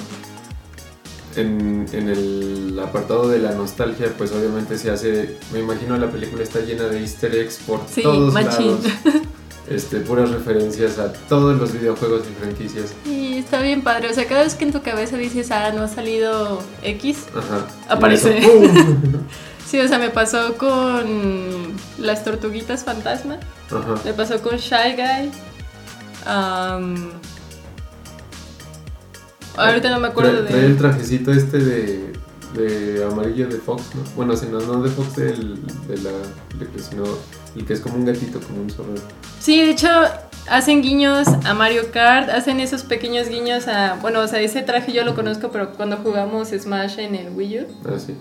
en, 1.36 1.86
en 1.92 2.08
el 2.10 2.78
apartado 2.82 3.28
de 3.28 3.38
la 3.38 3.52
nostalgia, 3.52 4.12
pues 4.16 4.30
obviamente 4.32 4.76
se 4.78 4.90
hace, 4.90 5.38
me 5.52 5.60
imagino 5.60 5.96
la 5.96 6.10
película 6.10 6.42
está 6.42 6.60
llena 6.60 6.84
de 6.84 7.00
easter 7.00 7.34
eggs 7.34 7.58
por 7.66 7.80
Sí, 7.90 8.02
todos 8.02 8.32
machín. 8.32 8.66
lados, 8.72 8.84
este, 9.70 10.00
puras 10.00 10.30
referencias 10.30 10.98
a 10.98 11.12
todos 11.14 11.58
los 11.58 11.72
videojuegos 11.72 12.22
y 12.30 12.34
franquicias. 12.44 12.92
Y 13.06 13.38
está 13.38 13.62
bien 13.62 13.82
padre, 13.82 14.10
o 14.10 14.14
sea, 14.14 14.26
cada 14.28 14.44
vez 14.44 14.54
que 14.54 14.64
en 14.64 14.72
tu 14.72 14.82
cabeza 14.82 15.16
dices, 15.16 15.50
ah, 15.50 15.72
no 15.74 15.82
ha 15.82 15.88
salido 15.88 16.60
X, 16.82 17.24
Ajá. 17.34 17.66
Aparece. 17.88 18.36
Eso. 18.38 18.50
sí, 19.66 19.78
o 19.80 19.88
sea, 19.88 19.98
me 19.98 20.10
pasó 20.10 20.56
con 20.56 21.72
las 21.98 22.24
tortuguitas 22.24 22.84
fantasma. 22.84 23.38
Ajá. 23.70 23.94
Me 24.04 24.12
pasó 24.12 24.40
con 24.42 24.56
Shy 24.56 24.94
Guy. 24.96 25.30
am, 26.26 27.10
ahorita 29.56 29.90
no 29.90 30.00
me 30.00 30.08
acuerdo 30.08 30.32
Trae, 30.40 30.46
trae 30.48 30.66
el 30.66 30.72
de. 30.74 30.78
trajecito 30.78 31.32
este 31.32 31.58
de, 31.58 32.12
de 32.54 33.04
amarillo 33.04 33.48
de 33.48 33.56
Fox, 33.58 33.82
¿no? 33.94 34.02
Bueno, 34.16 34.36
si 34.36 34.46
no, 34.46 34.60
no 34.60 34.82
de 34.82 34.90
Fox, 34.90 35.16
del, 35.16 35.64
de 35.86 35.96
la 35.98 36.10
película, 36.50 36.82
sino 36.82 37.04
el 37.56 37.64
que 37.64 37.72
es 37.74 37.80
como 37.80 37.96
un 37.96 38.04
gatito, 38.04 38.40
como 38.40 38.62
un 38.62 38.70
zorro. 38.70 38.94
Sí, 39.40 39.60
de 39.60 39.70
hecho, 39.70 39.88
hacen 40.48 40.82
guiños 40.82 41.28
a 41.28 41.54
Mario 41.54 41.90
Kart, 41.92 42.28
hacen 42.30 42.60
esos 42.60 42.82
pequeños 42.82 43.28
guiños 43.28 43.68
a. 43.68 43.96
Bueno, 44.00 44.20
o 44.20 44.28
sea, 44.28 44.40
ese 44.40 44.62
traje 44.62 44.92
yo 44.92 45.04
lo 45.04 45.14
conozco, 45.14 45.50
pero 45.50 45.72
cuando 45.72 45.96
jugamos 45.98 46.48
Smash 46.48 46.98
en 46.98 47.14
el 47.14 47.32
Wii 47.34 47.60
U. 47.60 47.66
Ah, 47.86 47.98
sí. 47.98 48.16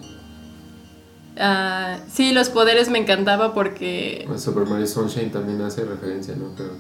Ah, 1.37 1.97
sí, 2.11 2.31
los 2.31 2.49
poderes 2.49 2.89
me 2.89 2.99
encantaba 2.99 3.53
porque... 3.53 4.27
Super 4.37 4.65
Mario 4.65 4.87
Sunshine 4.87 5.31
también 5.31 5.61
hace 5.61 5.83
referencia, 5.83 6.35
¿no? 6.35 6.51
Pero... 6.55 6.71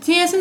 Sí, 0.00 0.18
hacen, 0.18 0.40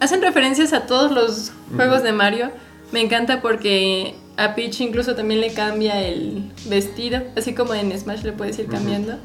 hacen 0.00 0.22
referencias 0.22 0.72
a 0.72 0.86
todos 0.86 1.10
los 1.10 1.52
juegos 1.74 2.02
de 2.02 2.12
Mario. 2.12 2.50
Me 2.92 3.00
encanta 3.00 3.40
porque 3.42 4.14
a 4.36 4.54
Peach 4.54 4.80
incluso 4.80 5.14
también 5.14 5.40
le 5.40 5.52
cambia 5.52 6.00
el 6.00 6.52
vestido, 6.68 7.22
así 7.36 7.54
como 7.54 7.74
en 7.74 7.96
Smash 7.98 8.22
le 8.22 8.32
puedes 8.32 8.58
ir 8.58 8.68
cambiando. 8.68 9.16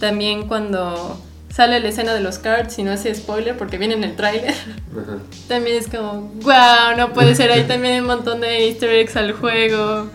También 0.00 0.48
cuando 0.48 1.20
sale 1.50 1.80
la 1.80 1.88
escena 1.88 2.14
de 2.14 2.20
los 2.20 2.38
cards 2.38 2.78
y 2.78 2.84
no 2.84 2.92
hace 2.92 3.14
spoiler 3.14 3.56
porque 3.56 3.76
viene 3.76 3.94
en 3.94 4.04
el 4.04 4.16
tráiler. 4.16 4.54
También 5.48 5.76
es 5.76 5.88
como, 5.88 6.32
wow, 6.42 6.96
no 6.96 7.12
puede 7.12 7.34
ser. 7.34 7.50
Ahí 7.50 7.64
también 7.68 7.94
hay 7.94 8.00
un 8.00 8.06
montón 8.06 8.40
de 8.40 8.68
easter 8.68 8.90
eggs 8.90 9.16
al 9.16 9.32
juego. 9.32 10.08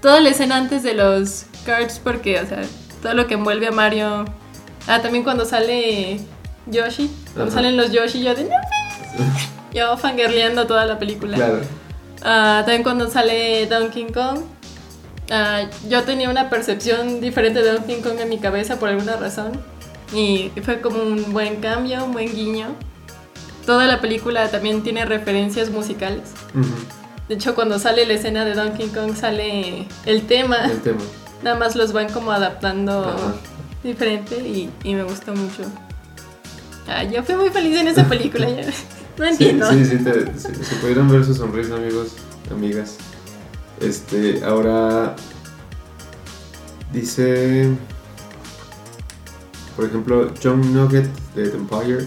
Toda 0.00 0.20
la 0.20 0.28
escena 0.28 0.56
antes 0.56 0.82
de 0.82 0.94
los 0.94 1.46
cards 1.66 2.00
porque, 2.02 2.40
o 2.40 2.46
sea, 2.46 2.62
todo 3.02 3.14
lo 3.14 3.26
que 3.26 3.34
envuelve 3.34 3.66
a 3.66 3.72
Mario. 3.72 4.24
Ah, 4.86 5.02
también 5.02 5.24
cuando 5.24 5.44
sale 5.44 6.20
Yoshi, 6.66 7.10
cuando 7.34 7.52
salen 7.52 7.76
los 7.76 7.90
Yoshi, 7.90 8.22
yo 8.22 8.34
de 8.34 8.44
no 8.44 8.50
Yo 9.72 9.96
fangirleando 9.96 10.66
toda 10.66 10.86
la 10.86 10.98
película. 10.98 11.36
Claro. 11.36 11.60
Ah, 12.22 12.62
también 12.64 12.82
cuando 12.82 13.10
sale 13.10 13.66
Donkey 13.66 14.12
Kong. 14.12 14.40
Ah, 15.30 15.64
yo 15.88 16.04
tenía 16.04 16.30
una 16.30 16.48
percepción 16.48 17.20
diferente 17.20 17.62
de 17.62 17.72
Donkey 17.72 18.00
Kong 18.00 18.20
en 18.20 18.28
mi 18.28 18.38
cabeza 18.38 18.78
por 18.78 18.88
alguna 18.88 19.16
razón. 19.16 19.52
Y 20.14 20.50
fue 20.62 20.80
como 20.80 21.02
un 21.02 21.32
buen 21.32 21.56
cambio, 21.56 22.04
un 22.04 22.12
buen 22.12 22.34
guiño. 22.34 22.68
Toda 23.66 23.86
la 23.86 24.00
película 24.00 24.48
también 24.48 24.82
tiene 24.82 25.04
referencias 25.04 25.70
musicales. 25.70 26.30
De 27.28 27.34
hecho, 27.34 27.54
cuando 27.54 27.78
sale 27.78 28.06
la 28.06 28.14
escena 28.14 28.44
de 28.44 28.54
Donkey 28.54 28.88
Kong 28.88 29.14
sale 29.14 29.86
el 30.06 30.26
tema. 30.26 30.64
El 30.64 30.80
tema. 30.80 31.00
Nada 31.42 31.58
más 31.58 31.76
los 31.76 31.92
van 31.92 32.10
como 32.12 32.32
adaptando 32.32 33.14
diferente 33.84 34.36
y, 34.36 34.70
y, 34.82 34.94
me 34.94 35.04
gustó 35.04 35.34
mucho. 35.34 35.62
Ah, 36.88 37.04
yo 37.04 37.22
fui 37.22 37.36
muy 37.36 37.50
feliz 37.50 37.78
en 37.78 37.88
esa 37.88 38.04
película. 38.08 38.48
no 39.18 39.24
entiendo. 39.24 39.70
Sí, 39.70 39.84
sí, 39.84 39.98
sí, 39.98 40.74
pudieron 40.80 41.08
ver 41.08 41.24
su 41.24 41.34
sonrisa, 41.34 41.76
amigos, 41.76 42.14
amigas. 42.50 42.96
Este, 43.80 44.42
ahora 44.44 45.14
dice 46.92 47.76
por 49.78 49.86
ejemplo, 49.86 50.32
John 50.42 50.74
Nugget 50.74 51.06
de 51.36 51.50
The 51.50 51.56
Empire 51.56 52.04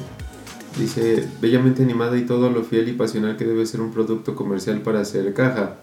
dice, 0.78 1.28
bellamente 1.40 1.84
animada 1.84 2.18
y 2.18 2.26
todo 2.26 2.50
lo 2.50 2.64
fiel 2.64 2.90
y 2.90 2.94
pasional 2.94 3.38
que 3.38 3.46
debe 3.46 3.66
ser 3.66 3.82
un 3.82 3.92
producto 3.92 4.36
comercial 4.36 4.82
para 4.82 5.02
hacer 5.02 5.34
caja, 5.34 5.78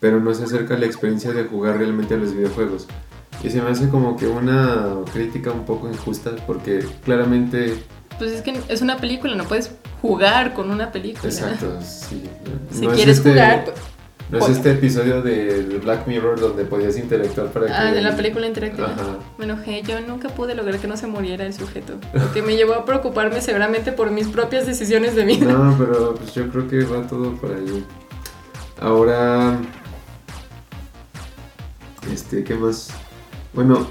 pero 0.00 0.20
no 0.20 0.34
se 0.34 0.44
acerca 0.44 0.74
a 0.74 0.78
la 0.78 0.86
experiencia 0.86 1.32
de 1.32 1.44
jugar 1.44 1.78
realmente 1.78 2.14
a 2.14 2.16
los 2.16 2.34
videojuegos. 2.34 2.86
Y 3.42 3.50
se 3.50 3.60
me 3.60 3.70
hace 3.70 3.88
como 3.88 4.16
que 4.16 4.26
una 4.26 4.96
crítica 5.12 5.52
un 5.52 5.64
poco 5.64 5.88
injusta 5.88 6.34
porque 6.46 6.84
claramente... 7.04 7.82
Pues 8.18 8.32
es 8.32 8.42
que 8.42 8.58
es 8.68 8.80
una 8.80 8.96
película, 8.96 9.34
no 9.34 9.44
puedes 9.44 9.72
jugar 10.00 10.54
con 10.54 10.70
una 10.70 10.90
película. 10.90 11.28
Exacto, 11.28 11.78
sí. 11.82 12.22
Si 12.70 12.86
quieres 12.86 13.18
este 13.18 13.30
jugar, 13.30 13.74
¿No 14.28 14.38
es 14.38 14.48
este 14.48 14.72
episodio 14.72 15.22
de 15.22 15.78
Black 15.82 16.08
Mirror 16.08 16.40
donde 16.40 16.64
podías 16.64 16.98
interactuar 16.98 17.52
para 17.52 17.66
que... 17.66 17.72
Ah, 17.72 17.92
de 17.92 18.00
la 18.00 18.16
película 18.16 18.46
interactiva. 18.46 18.88
Ajá. 18.88 19.18
Me 19.38 19.44
enojé, 19.44 19.82
yo 19.82 20.00
nunca 20.00 20.28
pude 20.30 20.56
lograr 20.56 20.80
que 20.80 20.88
no 20.88 20.96
se 20.96 21.06
muriera 21.06 21.46
el 21.46 21.54
sujeto. 21.54 21.94
Lo 22.12 22.32
que 22.32 22.42
me 22.42 22.56
llevó 22.56 22.74
a 22.74 22.84
preocuparme 22.84 23.40
severamente 23.40 23.92
por 23.92 24.10
mis 24.10 24.26
propias 24.26 24.66
decisiones 24.66 25.14
de 25.14 25.24
vida. 25.24 25.52
No, 25.52 25.76
pero 25.78 26.16
pues 26.16 26.34
yo 26.34 26.48
creo 26.48 26.66
que 26.66 26.82
va 26.84 27.06
todo 27.06 27.36
por 27.36 27.52
ahí. 27.52 27.84
Ahora... 28.80 29.58
Este, 32.12 32.42
¿qué 32.42 32.54
más? 32.54 32.88
Bueno, 33.52 33.86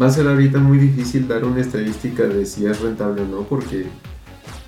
va 0.00 0.06
a 0.06 0.10
ser 0.10 0.26
ahorita 0.26 0.58
muy 0.58 0.78
difícil 0.78 1.28
dar 1.28 1.44
una 1.44 1.60
estadística 1.60 2.22
de 2.22 2.46
si 2.46 2.66
es 2.66 2.80
rentable 2.80 3.22
o 3.22 3.26
no, 3.26 3.42
porque 3.42 3.86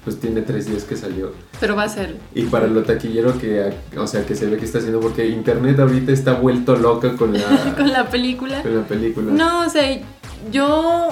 pues 0.09 0.21
tiene 0.21 0.40
tres 0.40 0.66
días 0.66 0.85
que 0.85 0.97
salió. 0.97 1.33
Pero 1.61 1.77
va 1.77 1.83
a 1.83 1.88
ser. 1.90 2.16
Y 2.35 2.44
para 2.44 2.66
lo 2.66 2.83
taquillero 2.83 3.38
que, 3.38 3.75
o 3.94 4.07
sea, 4.07 4.25
que 4.25 4.35
se 4.35 4.47
ve 4.47 4.57
que 4.57 4.64
está 4.64 4.79
haciendo, 4.79 5.01
porque 5.01 5.29
internet 5.29 5.79
ahorita 5.79 6.12
está 6.12 6.33
vuelto 6.33 6.77
loca 6.77 7.14
con 7.14 7.35
la... 7.35 7.75
con 7.77 7.92
la 7.92 8.09
película. 8.09 8.62
Con 8.62 8.75
la 8.75 8.85
película. 8.85 9.31
No, 9.31 9.66
o 9.66 9.68
sea, 9.68 10.01
yo 10.51 11.09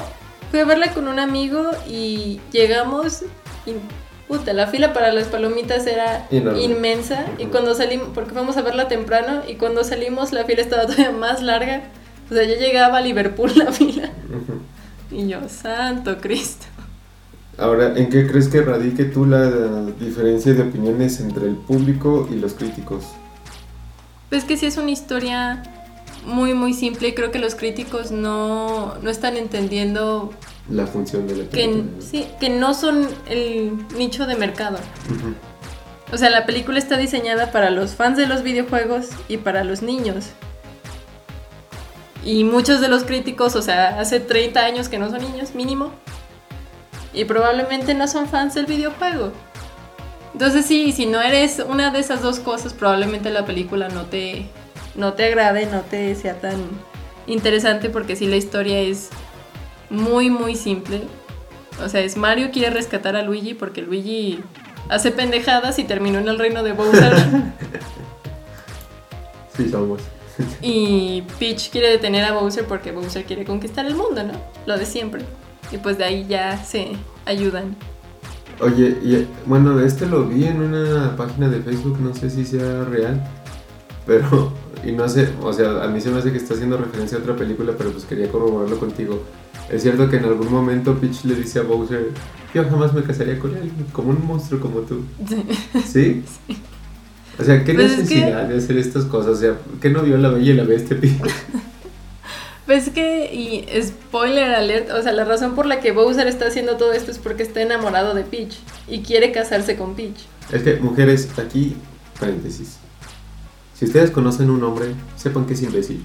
fui 0.50 0.60
a 0.60 0.64
verla 0.64 0.94
con 0.94 1.08
un 1.08 1.18
amigo 1.18 1.70
y 1.86 2.40
llegamos 2.52 3.24
y... 3.66 3.72
Puta, 4.28 4.54
la 4.54 4.66
fila 4.66 4.92
para 4.92 5.12
las 5.12 5.28
palomitas 5.28 5.86
era 5.86 6.26
inmensa 6.32 7.26
y 7.38 7.44
cuando 7.44 7.74
salimos, 7.74 8.08
porque 8.12 8.32
fuimos 8.32 8.56
a 8.56 8.62
verla 8.62 8.88
temprano 8.88 9.42
y 9.46 9.54
cuando 9.54 9.84
salimos 9.84 10.32
la 10.32 10.44
fila 10.44 10.62
estaba 10.62 10.82
todavía 10.86 11.12
más 11.12 11.42
larga. 11.42 11.82
O 12.30 12.34
sea, 12.34 12.44
ya 12.44 12.56
llegaba 12.56 12.98
a 12.98 13.00
Liverpool 13.02 13.52
la 13.56 13.70
fila. 13.70 14.10
Y 15.12 15.28
yo, 15.28 15.48
santo 15.48 16.16
Cristo. 16.18 16.66
Ahora, 17.58 17.94
¿en 17.96 18.10
qué 18.10 18.26
crees 18.26 18.48
que 18.48 18.60
radique 18.60 19.04
tú 19.04 19.24
la 19.24 19.86
diferencia 19.98 20.52
de 20.52 20.62
opiniones 20.62 21.20
entre 21.20 21.46
el 21.46 21.56
público 21.56 22.28
y 22.30 22.34
los 22.34 22.52
críticos? 22.52 23.04
Pues 24.28 24.44
que 24.44 24.58
sí 24.58 24.66
es 24.66 24.76
una 24.76 24.90
historia 24.90 25.62
muy, 26.26 26.52
muy 26.52 26.74
simple 26.74 27.08
y 27.08 27.14
creo 27.14 27.30
que 27.30 27.38
los 27.38 27.54
críticos 27.54 28.10
no, 28.10 28.94
están 29.06 29.36
entendiendo... 29.36 30.32
La 30.68 30.86
función 30.86 31.26
de 31.26 31.36
la 31.36 31.44
película. 31.44 31.84
Que, 31.98 32.02
sí, 32.02 32.26
que 32.40 32.50
no 32.50 32.74
son 32.74 33.08
el 33.26 33.72
nicho 33.96 34.26
de 34.26 34.34
mercado. 34.34 34.78
O 36.12 36.18
sea, 36.18 36.28
la 36.28 36.44
película 36.44 36.78
está 36.78 36.98
diseñada 36.98 37.52
para 37.52 37.70
los 37.70 37.94
fans 37.94 38.18
de 38.18 38.26
los 38.26 38.42
videojuegos 38.42 39.08
y 39.28 39.38
para 39.38 39.64
los 39.64 39.80
niños. 39.80 40.26
Y 42.24 42.44
muchos 42.44 42.80
de 42.80 42.88
los 42.88 43.04
críticos, 43.04 43.56
o 43.56 43.62
sea, 43.62 44.00
hace 44.00 44.20
30 44.20 44.60
años 44.60 44.88
que 44.88 44.98
no 44.98 45.08
son 45.08 45.20
niños, 45.22 45.54
mínimo, 45.54 45.92
y 47.16 47.24
probablemente 47.24 47.94
no 47.94 48.06
son 48.06 48.28
fans 48.28 48.54
del 48.54 48.66
videojuego. 48.66 49.32
Entonces 50.34 50.66
sí, 50.66 50.92
si 50.92 51.06
no 51.06 51.22
eres 51.22 51.64
una 51.66 51.90
de 51.90 51.98
esas 51.98 52.20
dos 52.20 52.40
cosas, 52.40 52.74
probablemente 52.74 53.30
la 53.30 53.46
película 53.46 53.88
no 53.88 54.04
te, 54.04 54.46
no 54.94 55.14
te 55.14 55.24
agrade, 55.24 55.64
no 55.64 55.80
te 55.80 56.14
sea 56.14 56.38
tan 56.38 56.56
interesante 57.26 57.88
porque 57.88 58.16
sí 58.16 58.26
la 58.26 58.36
historia 58.36 58.80
es 58.80 59.08
muy 59.88 60.28
muy 60.28 60.56
simple. 60.56 61.04
O 61.82 61.88
sea, 61.88 62.02
es 62.02 62.18
Mario 62.18 62.50
quiere 62.52 62.68
rescatar 62.68 63.16
a 63.16 63.22
Luigi 63.22 63.54
porque 63.54 63.80
Luigi 63.80 64.40
hace 64.90 65.10
pendejadas 65.10 65.78
y 65.78 65.84
terminó 65.84 66.18
en 66.18 66.28
el 66.28 66.38
reino 66.38 66.62
de 66.62 66.72
Bowser. 66.72 67.16
sí, 69.56 69.70
somos. 69.70 70.02
y 70.60 71.22
Peach 71.38 71.70
quiere 71.70 71.88
detener 71.88 72.26
a 72.26 72.32
Bowser 72.32 72.66
porque 72.66 72.92
Bowser 72.92 73.24
quiere 73.24 73.46
conquistar 73.46 73.86
el 73.86 73.94
mundo, 73.94 74.22
¿no? 74.22 74.34
Lo 74.66 74.76
de 74.76 74.84
siempre 74.84 75.24
y 75.70 75.78
pues 75.78 75.98
de 75.98 76.04
ahí 76.04 76.26
ya 76.28 76.62
se 76.64 76.92
ayudan. 77.24 77.76
Oye, 78.60 78.96
y, 79.02 79.26
bueno, 79.44 79.78
este 79.80 80.06
lo 80.06 80.24
vi 80.24 80.44
en 80.44 80.62
una 80.62 81.14
página 81.16 81.48
de 81.48 81.60
Facebook, 81.60 81.98
no 82.00 82.14
sé 82.14 82.30
si 82.30 82.44
sea 82.44 82.84
real, 82.84 83.22
pero, 84.06 84.52
y 84.84 84.92
no 84.92 85.08
sé, 85.08 85.28
o 85.42 85.52
sea, 85.52 85.84
a 85.84 85.88
mí 85.88 86.00
se 86.00 86.10
me 86.10 86.18
hace 86.18 86.32
que 86.32 86.38
está 86.38 86.54
haciendo 86.54 86.78
referencia 86.78 87.18
a 87.18 87.20
otra 87.20 87.36
película, 87.36 87.74
pero 87.76 87.90
pues 87.90 88.04
quería 88.04 88.30
corroborarlo 88.30 88.78
contigo. 88.78 89.22
Es 89.70 89.82
cierto 89.82 90.08
que 90.08 90.16
en 90.16 90.24
algún 90.24 90.50
momento 90.50 90.94
Peach 90.94 91.24
le 91.24 91.34
dice 91.34 91.58
a 91.58 91.62
Bowser, 91.62 92.12
yo 92.54 92.64
jamás 92.64 92.94
me 92.94 93.02
casaría 93.02 93.38
con 93.38 93.54
él, 93.56 93.70
como 93.92 94.10
un 94.10 94.24
monstruo 94.24 94.60
como 94.60 94.80
tú. 94.80 95.02
¿Sí? 95.84 96.22
sí. 96.46 96.56
O 97.38 97.44
sea, 97.44 97.62
¿qué 97.64 97.74
pues 97.74 97.98
necesidad 97.98 98.48
de 98.48 98.56
hacer 98.56 98.78
estas 98.78 99.04
cosas? 99.04 99.32
O 99.32 99.36
sea, 99.36 99.58
¿qué 99.82 99.90
no 99.90 100.02
vio 100.02 100.16
la 100.16 100.30
bella 100.30 100.52
y 100.52 100.56
la 100.56 100.64
bestia, 100.64 100.96
Pues 102.66 102.90
que, 102.90 103.32
y 103.32 103.64
spoiler 103.80 104.52
alert, 104.52 104.90
o 104.90 105.00
sea, 105.00 105.12
la 105.12 105.24
razón 105.24 105.54
por 105.54 105.66
la 105.66 105.80
que 105.80 105.92
Bowser 105.92 106.26
está 106.26 106.48
haciendo 106.48 106.76
todo 106.76 106.92
esto 106.92 107.12
es 107.12 107.18
porque 107.18 107.44
está 107.44 107.62
enamorado 107.62 108.12
de 108.12 108.24
Peach 108.24 108.58
y 108.88 109.02
quiere 109.02 109.30
casarse 109.30 109.76
con 109.76 109.94
Peach. 109.94 110.16
Es 110.52 110.64
que, 110.64 110.76
mujeres, 110.76 111.28
aquí, 111.38 111.76
paréntesis. 112.18 112.78
Si 113.78 113.84
ustedes 113.84 114.10
conocen 114.10 114.50
un 114.50 114.64
hombre, 114.64 114.94
sepan 115.16 115.46
que 115.46 115.54
es 115.54 115.62
imbécil. 115.62 116.04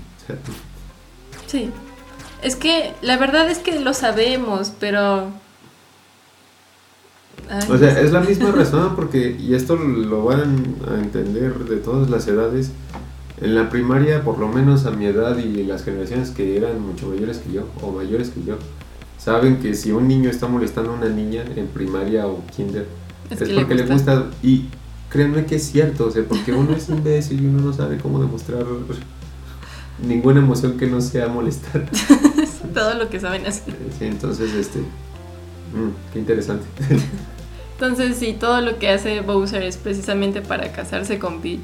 Sí. 1.47 1.71
Es 2.43 2.55
que 2.55 2.93
la 3.01 3.17
verdad 3.17 3.49
es 3.49 3.59
que 3.59 3.79
lo 3.79 3.93
sabemos, 3.93 4.73
pero... 4.79 5.31
o 7.69 7.77
sea, 7.77 7.99
es 7.99 8.11
la 8.11 8.21
misma 8.21 8.51
razón 8.55 8.95
porque, 8.95 9.35
y 9.39 9.55
esto 9.55 9.75
lo 9.77 10.25
van 10.25 10.75
a 10.89 10.95
entender 10.95 11.53
de 11.59 11.77
todas 11.77 12.09
las 12.09 12.27
edades, 12.27 12.71
en 13.41 13.55
la 13.55 13.69
primaria, 13.69 14.23
por 14.23 14.37
lo 14.37 14.47
menos 14.47 14.85
a 14.85 14.91
mi 14.91 15.05
edad 15.05 15.37
y 15.37 15.63
las 15.63 15.83
generaciones 15.83 16.29
que 16.29 16.55
eran 16.55 16.79
mucho 16.79 17.07
mayores 17.07 17.39
que 17.39 17.51
yo 17.51 17.63
o 17.81 17.91
mayores 17.91 18.29
que 18.29 18.43
yo, 18.43 18.57
saben 19.17 19.57
que 19.59 19.73
si 19.73 19.91
un 19.91 20.07
niño 20.07 20.29
está 20.29 20.47
molestando 20.47 20.91
a 20.91 20.93
una 20.93 21.09
niña 21.09 21.43
en 21.55 21.67
primaria 21.67 22.27
o 22.27 22.43
kinder, 22.55 22.85
es, 23.29 23.49
porque 23.49 23.75
le 23.75 23.85
gusta. 23.85 24.29
Y 24.43 24.65
créanme 25.09 25.45
que 25.45 25.55
es 25.55 25.63
cierto, 25.63 26.07
o 26.07 26.11
sea, 26.11 26.23
porque 26.23 26.53
uno 26.53 26.75
es 26.75 26.89
imbécil 26.89 27.41
y 27.41 27.47
uno 27.47 27.61
no 27.61 27.73
sabe 27.73 27.97
cómo 27.97 28.19
demostrar 28.19 28.65
ninguna 30.01 30.39
emoción 30.39 30.77
que 30.77 30.87
no 30.87 31.01
sea 31.01 31.27
molestar. 31.27 31.89
Todo 32.73 32.93
lo 32.95 33.09
que 33.09 33.19
saben 33.19 33.45
hacer. 33.45 33.75
Sí, 33.97 34.05
entonces, 34.05 34.53
este. 34.53 34.79
Mm, 34.79 36.13
qué 36.13 36.19
interesante. 36.19 36.65
entonces, 37.73 38.17
sí, 38.17 38.35
todo 38.39 38.61
lo 38.61 38.77
que 38.77 38.89
hace 38.89 39.21
Bowser 39.21 39.63
es 39.63 39.77
precisamente 39.77 40.41
para 40.41 40.71
casarse 40.71 41.17
con 41.17 41.41
Peach. 41.41 41.61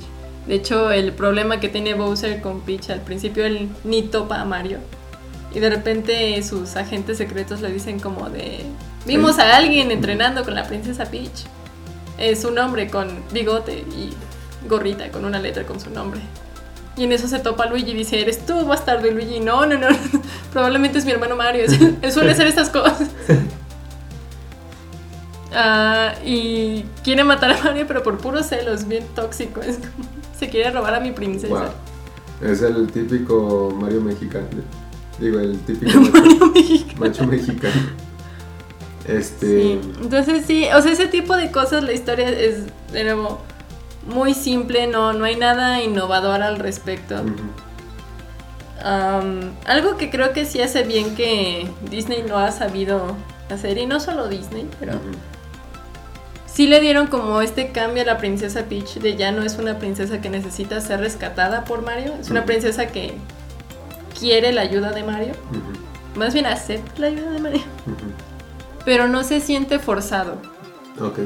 De 0.47 0.55
hecho, 0.55 0.91
el 0.91 1.11
problema 1.11 1.59
que 1.59 1.67
tiene 1.67 1.93
Bowser 1.93 2.41
con 2.41 2.61
Peach, 2.61 2.89
al 2.89 3.01
principio 3.01 3.45
él 3.45 3.69
ni 3.83 4.03
topa 4.03 4.39
a 4.39 4.45
Mario. 4.45 4.79
Y 5.53 5.59
de 5.59 5.69
repente 5.69 6.41
sus 6.43 6.75
agentes 6.75 7.17
secretos 7.17 7.61
le 7.61 7.71
dicen 7.71 7.99
como 7.99 8.29
de... 8.29 8.61
Vimos 9.05 9.39
a 9.39 9.55
alguien 9.55 9.91
entrenando 9.91 10.43
con 10.43 10.55
la 10.55 10.65
princesa 10.65 11.05
Peach. 11.05 11.45
Es 12.17 12.45
un 12.45 12.57
hombre 12.59 12.89
con 12.89 13.23
bigote 13.31 13.73
y 13.73 14.13
gorrita 14.67 15.09
con 15.11 15.25
una 15.25 15.39
letra 15.39 15.63
con 15.63 15.79
su 15.79 15.89
nombre. 15.89 16.21
Y 16.95 17.03
en 17.03 17.11
eso 17.11 17.27
se 17.27 17.39
topa 17.39 17.67
Luigi 17.67 17.91
y 17.91 17.93
dice, 17.93 18.19
¿eres 18.19 18.45
tú, 18.45 18.65
bastardo? 18.65 19.09
Luigi, 19.11 19.39
no, 19.39 19.65
no, 19.65 19.77
no, 19.77 19.87
probablemente 20.51 20.97
es 20.97 21.05
mi 21.05 21.11
hermano 21.11 21.35
Mario. 21.35 21.65
Él 22.01 22.11
suele 22.11 22.31
hacer 22.31 22.47
estas 22.47 22.69
cosas. 22.69 23.09
Ah, 25.59 26.13
y 26.23 26.83
quiere 27.03 27.23
matar 27.23 27.51
a 27.51 27.63
Mario, 27.63 27.85
pero 27.87 28.03
por 28.03 28.17
puros 28.19 28.45
celos, 28.45 28.87
bien 28.87 29.03
tóxico. 29.15 29.61
Es 29.61 29.77
como, 29.77 30.07
se 30.37 30.49
quiere 30.49 30.71
robar 30.71 30.95
a 30.95 30.99
mi 30.99 31.11
princesa. 31.11 31.71
Es 32.41 32.61
el 32.61 32.87
típico 32.91 33.75
Mario 33.79 34.01
mexicano. 34.01 34.47
Digo, 35.19 35.39
el 35.39 35.59
típico 35.59 35.99
macho, 36.11 36.47
mexicano. 36.53 36.99
macho 36.99 37.27
mexicano. 37.27 37.81
Este. 39.07 39.73
Entonces 39.73 40.45
sí, 40.45 40.67
o 40.75 40.81
sea, 40.81 40.91
ese 40.91 41.07
tipo 41.07 41.35
de 41.35 41.49
cosas, 41.51 41.83
la 41.83 41.93
historia 41.93 42.29
es 42.29 42.65
de 42.91 43.03
nuevo 43.03 43.41
muy 44.05 44.33
simple, 44.33 44.87
no, 44.87 45.13
no 45.13 45.25
hay 45.25 45.35
nada 45.35 45.81
innovador 45.81 46.41
al 46.41 46.59
respecto. 46.59 47.15
algo 48.83 49.97
que 49.97 50.09
creo 50.09 50.33
que 50.33 50.45
sí 50.45 50.61
hace 50.61 50.83
bien 50.83 51.15
que 51.15 51.69
Disney 51.89 52.23
lo 52.27 52.37
ha 52.37 52.51
sabido 52.51 53.15
hacer, 53.49 53.77
y 53.77 53.85
no 53.85 53.99
solo 53.99 54.27
Disney, 54.27 54.69
pero 54.79 54.93
sí 56.57 56.65
le 56.65 56.79
dieron 56.79 57.05
como 57.05 57.39
este 57.41 57.71
cambio 57.71 58.01
a 58.01 58.05
la 58.07 58.17
princesa 58.17 58.63
Peach 58.63 58.95
de 58.95 59.15
ya 59.15 59.31
no 59.31 59.43
es 59.43 59.59
una 59.59 59.77
princesa 59.77 60.21
que 60.21 60.31
necesita 60.31 60.81
ser 60.81 61.01
rescatada 61.01 61.63
por 61.65 61.83
Mario, 61.83 62.15
es 62.19 62.31
una 62.31 62.45
princesa 62.45 62.87
que 62.87 63.13
quiere 64.19 64.51
la 64.51 64.61
ayuda 64.61 64.91
de 64.91 65.03
Mario. 65.03 65.33
Más 66.15 66.33
bien 66.33 66.47
acepta 66.47 66.99
la 66.99 67.07
ayuda 67.07 67.29
de 67.29 67.39
Mario. 67.41 67.61
Pero 68.85 69.07
no 69.07 69.23
se 69.23 69.39
siente 69.39 69.77
forzado. 69.77 70.41
Ok. 70.99 71.19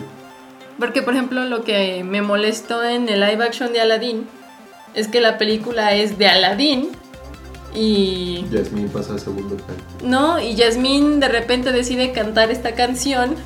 Porque, 0.77 1.01
por 1.01 1.13
ejemplo, 1.13 1.45
lo 1.45 1.63
que 1.63 2.03
me 2.03 2.21
molestó 2.21 2.83
en 2.83 3.07
el 3.07 3.21
live 3.21 3.41
action 3.41 3.71
de 3.71 3.79
Aladdin 3.79 4.27
es 4.95 5.07
que 5.07 5.21
la 5.21 5.37
película 5.37 5.95
es 5.95 6.17
de 6.17 6.27
Aladdin 6.27 6.89
y... 7.73 8.43
Jasmine 8.51 8.89
pasa 8.89 9.15
a 9.15 9.17
segundo 9.17 9.55
plano. 9.55 9.81
No, 10.03 10.41
y 10.41 10.57
Jasmine 10.57 11.19
de 11.19 11.29
repente 11.29 11.71
decide 11.71 12.11
cantar 12.11 12.51
esta 12.51 12.75
canción 12.75 13.37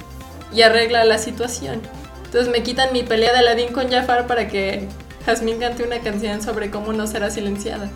y 0.53 0.61
arregla 0.61 1.05
la 1.05 1.17
situación. 1.17 1.81
Entonces 2.25 2.51
me 2.51 2.63
quitan 2.63 2.91
mi 2.91 3.03
pelea 3.03 3.31
de 3.31 3.39
Aladdin 3.39 3.71
con 3.71 3.89
Jafar 3.89 4.27
para 4.27 4.47
que 4.47 4.87
Jasmine 5.25 5.57
cante 5.57 5.83
una 5.83 5.99
canción 5.99 6.41
sobre 6.41 6.69
cómo 6.69 6.93
no 6.93 7.07
será 7.07 7.29
silenciada. 7.29 7.89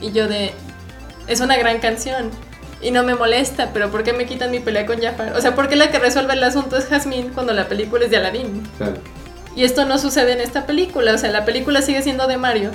Y 0.00 0.12
yo 0.12 0.28
de... 0.28 0.52
Es 1.26 1.40
una 1.40 1.56
gran 1.56 1.78
canción. 1.78 2.30
Y 2.82 2.90
no 2.90 3.02
me 3.02 3.14
molesta, 3.14 3.70
pero 3.72 3.90
¿por 3.90 4.02
qué 4.02 4.12
me 4.12 4.26
quitan 4.26 4.50
mi 4.50 4.60
pelea 4.60 4.84
con 4.84 5.00
Jafar? 5.00 5.34
O 5.34 5.40
sea, 5.40 5.54
¿por 5.54 5.68
qué 5.68 5.76
la 5.76 5.90
que 5.90 5.98
resuelve 5.98 6.34
el 6.34 6.44
asunto 6.44 6.76
es 6.76 6.84
Jasmine 6.86 7.30
cuando 7.32 7.54
la 7.54 7.66
película 7.66 8.04
es 8.04 8.10
de 8.10 8.18
Aladdin? 8.18 8.62
Claro. 8.76 8.96
Y 9.56 9.64
esto 9.64 9.86
no 9.86 9.98
sucede 9.98 10.32
en 10.32 10.40
esta 10.40 10.66
película. 10.66 11.14
O 11.14 11.18
sea, 11.18 11.30
la 11.30 11.44
película 11.44 11.80
sigue 11.80 12.02
siendo 12.02 12.26
de 12.26 12.36
Mario. 12.36 12.72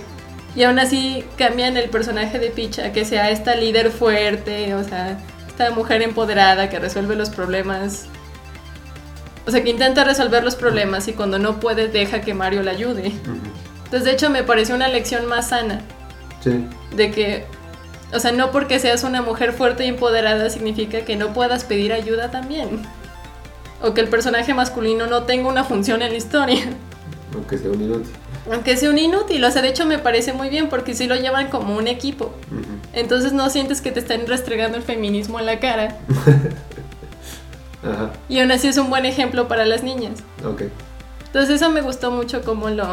Y 0.56 0.64
aún 0.64 0.80
así 0.80 1.24
cambian 1.38 1.78
el 1.78 1.90
personaje 1.90 2.40
de 2.40 2.50
Peach 2.50 2.80
a 2.80 2.92
que 2.92 3.06
sea 3.06 3.30
esta 3.30 3.56
líder 3.56 3.92
fuerte, 3.92 4.74
o 4.74 4.84
sea, 4.84 5.20
esta 5.48 5.70
mujer 5.72 6.02
empoderada 6.02 6.70
que 6.70 6.80
resuelve 6.80 7.16
los 7.16 7.30
problemas 7.30 8.06
o 9.50 9.52
sea, 9.52 9.64
que 9.64 9.72
intenta 9.72 10.04
resolver 10.04 10.44
los 10.44 10.56
problemas 10.56 11.08
y 11.08 11.14
cuando 11.14 11.40
no 11.40 11.60
puede 11.60 11.88
deja 11.88 12.22
que 12.22 12.36
Mario 12.36 12.62
le 12.62 12.70
ayude. 12.70 13.08
Entonces, 13.86 14.04
de 14.04 14.12
hecho, 14.12 14.30
me 14.30 14.44
pareció 14.44 14.76
una 14.76 14.88
lección 14.88 15.26
más 15.26 15.50
sana. 15.50 15.82
Sí. 16.44 16.68
De 16.96 17.10
que, 17.10 17.46
o 18.14 18.20
sea, 18.20 18.32
no 18.32 18.52
porque 18.52 18.78
seas 18.78 19.04
una 19.04 19.24
mujer 19.24 19.54
fuerte 19.54 19.86
y 19.86 19.88
empoderada 19.88 20.52
significa 20.52 21.02
que 21.02 21.16
no 21.16 21.34
puedas 21.34 21.64
pedir 21.64 21.94
ayuda 21.94 22.30
también. 22.30 22.84
O 23.82 23.96
que 23.96 24.02
el 24.02 24.08
personaje 24.08 24.54
masculino 24.54 25.08
no 25.08 25.24
tenga 25.24 25.50
una 25.50 25.64
función 25.64 26.04
en 26.04 26.12
la 26.12 26.18
historia. 26.18 26.66
Aunque 27.34 27.58
sea 27.58 27.72
un 27.72 27.82
inútil. 27.82 28.14
Aunque 28.52 28.78
sea 28.78 28.92
un 28.92 29.00
inútil, 29.00 29.44
o 29.44 29.50
sea, 29.50 29.64
de 29.64 29.70
hecho 29.70 29.88
me 29.88 29.98
parece 29.98 30.32
muy 30.32 30.50
bien 30.50 30.70
porque 30.70 30.94
sí 30.94 31.08
lo 31.08 31.16
llevan 31.16 31.48
como 31.48 31.76
un 31.76 31.88
equipo. 31.88 32.36
Entonces 32.94 33.34
no 33.34 33.50
sientes 33.50 33.82
que 33.82 33.92
te 33.92 34.00
están 34.00 34.28
restregando 34.28 34.78
el 34.78 34.84
feminismo 34.84 35.40
en 35.40 35.48
la 35.48 35.60
cara. 35.60 35.98
Y 38.28 38.40
aún 38.40 38.52
así 38.52 38.68
es 38.68 38.78
un 38.78 38.90
buen 38.90 39.06
ejemplo 39.06 39.48
para 39.48 39.66
las 39.66 39.84
niñas. 39.84 40.20
Ok. 40.46 40.64
Entonces 41.28 41.56
eso 41.56 41.70
me 41.70 41.82
gustó 41.82 42.12
mucho 42.12 42.42
cómo 42.42 42.70
lo, 42.70 42.86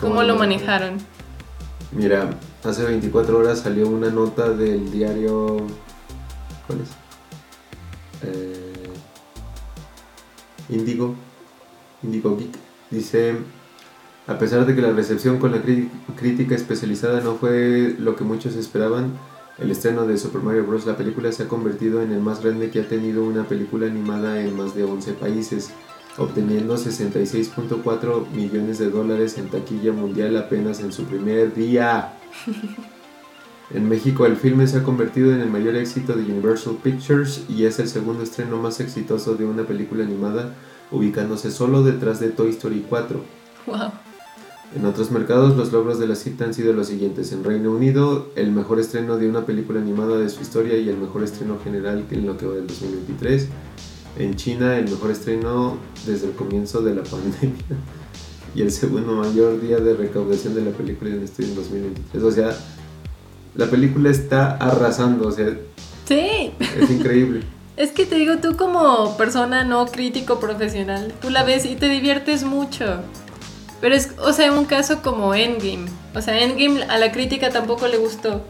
cómo 0.00 0.22
lo 0.22 0.36
manejaron. 0.36 0.98
Mira, 1.92 2.30
hace 2.64 2.84
24 2.84 3.38
horas 3.38 3.60
salió 3.60 3.88
una 3.88 4.10
nota 4.10 4.48
del 4.50 4.90
diario... 4.90 5.58
¿Cuál 6.66 6.80
es? 6.80 6.88
Eh, 8.22 8.90
Indigo. 10.68 11.14
Indigo 12.02 12.36
Geek. 12.36 12.56
Dice, 12.90 13.36
a 14.26 14.38
pesar 14.38 14.66
de 14.66 14.74
que 14.74 14.82
la 14.82 14.92
recepción 14.92 15.38
con 15.38 15.52
la 15.52 15.60
crítica 16.16 16.54
especializada 16.54 17.20
no 17.20 17.36
fue 17.36 17.94
lo 17.98 18.16
que 18.16 18.24
muchos 18.24 18.54
esperaban, 18.56 19.12
el 19.60 19.70
estreno 19.70 20.06
de 20.06 20.16
Super 20.16 20.42
Mario 20.42 20.66
Bros. 20.66 20.86
La 20.86 20.96
película 20.96 21.30
se 21.32 21.44
ha 21.44 21.48
convertido 21.48 22.02
en 22.02 22.12
el 22.12 22.20
más 22.20 22.42
grande 22.42 22.70
que 22.70 22.80
ha 22.80 22.88
tenido 22.88 23.24
una 23.24 23.44
película 23.44 23.86
animada 23.86 24.40
en 24.40 24.56
más 24.56 24.74
de 24.74 24.84
11 24.84 25.12
países, 25.12 25.70
obteniendo 26.16 26.76
66.4 26.76 28.30
millones 28.30 28.78
de 28.78 28.90
dólares 28.90 29.38
en 29.38 29.48
taquilla 29.48 29.92
mundial 29.92 30.36
apenas 30.36 30.80
en 30.80 30.92
su 30.92 31.04
primer 31.04 31.54
día. 31.54 32.14
En 33.72 33.88
México 33.88 34.26
el 34.26 34.34
filme 34.34 34.66
se 34.66 34.78
ha 34.78 34.82
convertido 34.82 35.32
en 35.32 35.40
el 35.40 35.48
mayor 35.48 35.76
éxito 35.76 36.14
de 36.14 36.24
Universal 36.24 36.78
Pictures 36.82 37.44
y 37.48 37.66
es 37.66 37.78
el 37.78 37.86
segundo 37.86 38.24
estreno 38.24 38.60
más 38.60 38.80
exitoso 38.80 39.36
de 39.36 39.44
una 39.44 39.62
película 39.62 40.02
animada, 40.02 40.56
ubicándose 40.90 41.52
solo 41.52 41.84
detrás 41.84 42.18
de 42.18 42.30
Toy 42.30 42.50
Story 42.50 42.84
4. 42.88 43.20
Wow. 43.66 43.92
En 44.74 44.86
otros 44.86 45.10
mercados, 45.10 45.56
los 45.56 45.72
logros 45.72 45.98
de 45.98 46.06
la 46.06 46.14
cita 46.14 46.44
han 46.44 46.54
sido 46.54 46.72
los 46.72 46.86
siguientes. 46.86 47.32
En 47.32 47.42
Reino 47.42 47.72
Unido, 47.72 48.28
el 48.36 48.52
mejor 48.52 48.78
estreno 48.78 49.16
de 49.16 49.28
una 49.28 49.44
película 49.44 49.80
animada 49.80 50.16
de 50.16 50.28
su 50.28 50.42
historia 50.42 50.78
y 50.78 50.88
el 50.88 50.96
mejor 50.96 51.24
estreno 51.24 51.58
general 51.62 52.06
en 52.10 52.26
lo 52.26 52.36
que 52.36 52.46
va 52.46 52.54
del 52.54 52.68
2023. 52.68 53.48
En 54.18 54.36
China, 54.36 54.78
el 54.78 54.84
mejor 54.84 55.10
estreno 55.10 55.76
desde 56.06 56.28
el 56.28 56.32
comienzo 56.34 56.82
de 56.82 56.94
la 56.94 57.02
pandemia. 57.04 57.64
Y 58.54 58.62
el 58.62 58.70
segundo 58.70 59.14
mayor 59.14 59.60
día 59.60 59.78
de 59.78 59.94
recaudación 59.94 60.54
de 60.54 60.62
la 60.62 60.70
película 60.70 61.10
en 61.10 61.22
este 61.24 61.42
en 61.44 61.56
2023. 61.56 62.22
O 62.22 62.30
sea, 62.30 62.56
la 63.56 63.66
película 63.66 64.10
está 64.10 64.56
arrasando, 64.56 65.28
o 65.28 65.32
sea... 65.32 65.48
Sí. 66.06 66.52
Es 66.80 66.90
increíble. 66.90 67.42
Es 67.76 67.92
que 67.92 68.04
te 68.04 68.16
digo, 68.16 68.36
tú 68.42 68.58
como 68.58 69.16
persona 69.16 69.64
no 69.64 69.86
crítico 69.86 70.38
profesional, 70.38 71.14
tú 71.22 71.30
la 71.30 71.44
ves 71.44 71.64
y 71.64 71.76
te 71.76 71.88
diviertes 71.88 72.44
mucho. 72.44 73.00
Pero 73.80 73.94
es, 73.94 74.10
o 74.18 74.32
sea, 74.32 74.52
un 74.52 74.64
caso 74.66 75.02
como 75.02 75.34
Endgame. 75.34 75.86
O 76.14 76.20
sea, 76.20 76.38
Endgame 76.40 76.84
a 76.84 76.98
la 76.98 77.12
crítica 77.12 77.50
tampoco 77.50 77.88
le 77.88 77.96
gustó. 77.96 78.44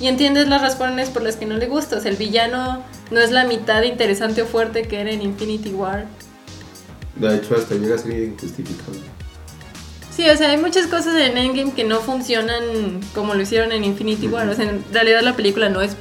Y 0.00 0.08
entiendes 0.08 0.48
las 0.48 0.60
razones 0.60 1.08
por 1.08 1.22
las 1.22 1.36
que 1.36 1.46
no 1.46 1.56
le 1.56 1.66
gusta. 1.66 1.96
O 1.96 2.00
sea, 2.00 2.10
el 2.10 2.16
villano 2.16 2.82
no 3.10 3.20
es 3.20 3.30
la 3.30 3.44
mitad 3.44 3.82
interesante 3.82 4.42
o 4.42 4.46
fuerte 4.46 4.82
que 4.82 5.00
era 5.00 5.10
en 5.10 5.22
Infinity 5.22 5.70
War. 5.70 6.06
De 7.16 7.34
hecho, 7.34 7.56
hasta 7.56 7.74
llega 7.74 7.94
a 7.94 7.98
ser 7.98 8.12
injustificable. 8.12 9.00
Sí, 10.14 10.28
o 10.28 10.36
sea, 10.36 10.50
hay 10.50 10.56
muchas 10.58 10.86
cosas 10.86 11.14
en 11.16 11.36
Endgame 11.36 11.72
que 11.72 11.84
no 11.84 12.00
funcionan 12.00 13.00
como 13.14 13.34
lo 13.34 13.42
hicieron 13.42 13.72
en 13.72 13.84
Infinity 13.84 14.28
War. 14.28 14.48
O 14.48 14.54
sea, 14.54 14.68
en 14.68 14.84
realidad 14.92 15.22
la 15.22 15.34
película 15.34 15.68
no 15.68 15.80
es 15.80 15.96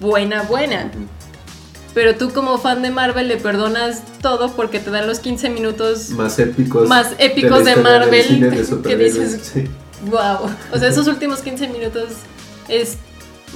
buena, 0.00 0.42
buena. 0.42 0.90
Pero 1.96 2.14
tú 2.14 2.30
como 2.30 2.58
fan 2.58 2.82
de 2.82 2.90
Marvel 2.90 3.26
le 3.26 3.38
perdonas 3.38 4.02
todo 4.20 4.52
porque 4.54 4.80
te 4.80 4.90
dan 4.90 5.06
los 5.06 5.18
15 5.18 5.48
minutos 5.48 6.10
más 6.10 6.38
épicos, 6.38 6.86
más 6.86 7.14
épicos 7.18 7.64
de, 7.64 7.74
Marvel 7.76 8.82
que 8.86 8.96
dices, 8.98 9.54
wow. 10.04 10.46
O 10.74 10.78
sea, 10.78 10.90
esos 10.90 11.06
últimos 11.08 11.38
15 11.40 11.68
minutos 11.68 12.10
es 12.68 12.98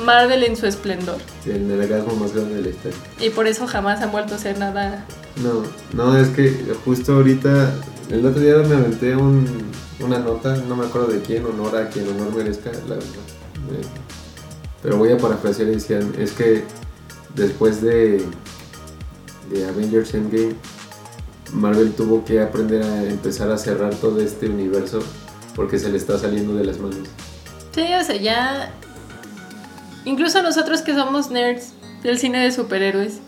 Marvel 0.03 0.43
en 0.45 0.57
su 0.57 0.65
esplendor. 0.65 1.19
Sí, 1.45 1.51
el 1.51 1.71
orgasmo 1.71 2.15
más 2.15 2.33
grande 2.33 2.55
de 2.55 2.63
la 2.63 2.69
historia. 2.71 2.99
Y 3.21 3.29
por 3.29 3.47
eso 3.47 3.67
jamás 3.67 4.01
han 4.01 4.11
vuelto 4.11 4.37
a 4.37 4.39
ser 4.39 4.59
nada. 4.59 5.05
No, 5.43 5.63
no, 5.93 6.17
es 6.17 6.29
que 6.29 6.51
justo 6.87 7.17
ahorita, 7.17 7.75
el 8.11 8.25
otro 8.25 8.41
día 8.41 8.57
me 8.67 8.75
aventé 8.75 9.17
un, 9.17 9.47
una 10.01 10.19
nota, 10.19 10.57
no 10.67 10.77
me 10.77 10.87
acuerdo 10.87 11.09
de 11.09 11.21
quién, 11.21 11.45
honor 11.45 11.77
a 11.77 11.91
quien 11.91 12.09
honor 12.09 12.35
merezca, 12.35 12.73
la 12.89 12.95
verdad. 12.95 13.05
Eh, 13.71 13.85
pero 14.83 14.97
voy 14.97 15.13
a 15.13 15.19
parafrasear 15.19 15.69
y 15.69 15.73
decían, 15.73 16.15
es 16.19 16.33
que 16.33 16.65
después 17.35 17.81
de, 17.83 18.25
de 19.51 19.69
Avengers 19.69 20.15
Endgame, 20.15 20.55
Marvel 21.53 21.93
tuvo 21.93 22.25
que 22.25 22.41
aprender 22.41 22.83
a 22.83 23.05
empezar 23.05 23.51
a 23.51 23.59
cerrar 23.59 23.95
todo 23.95 24.21
este 24.21 24.49
universo 24.49 25.01
porque 25.55 25.79
se 25.79 25.91
le 25.91 25.97
está 25.97 26.19
saliendo 26.19 26.55
de 26.55 26.65
las 26.65 26.79
manos. 26.79 27.09
Sí, 27.73 27.85
o 27.99 28.05
sea, 28.05 28.17
ya. 28.17 28.73
Incluso 30.05 30.43
nosotros 30.43 30.83
que 30.83 30.95
somos 30.95 31.31
nerds 31.31 31.73
del 32.03 32.19
cine 32.19 32.39
de 32.39 32.53
superhéroes. 32.53 33.21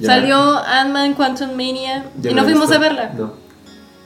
Salió 0.00 0.58
Ant-Man 0.58 1.14
Quantum 1.14 1.50
Mania 1.50 2.06
y 2.22 2.32
no 2.34 2.44
fuimos 2.44 2.70
a 2.72 2.78
verla. 2.78 3.12
No. 3.16 3.34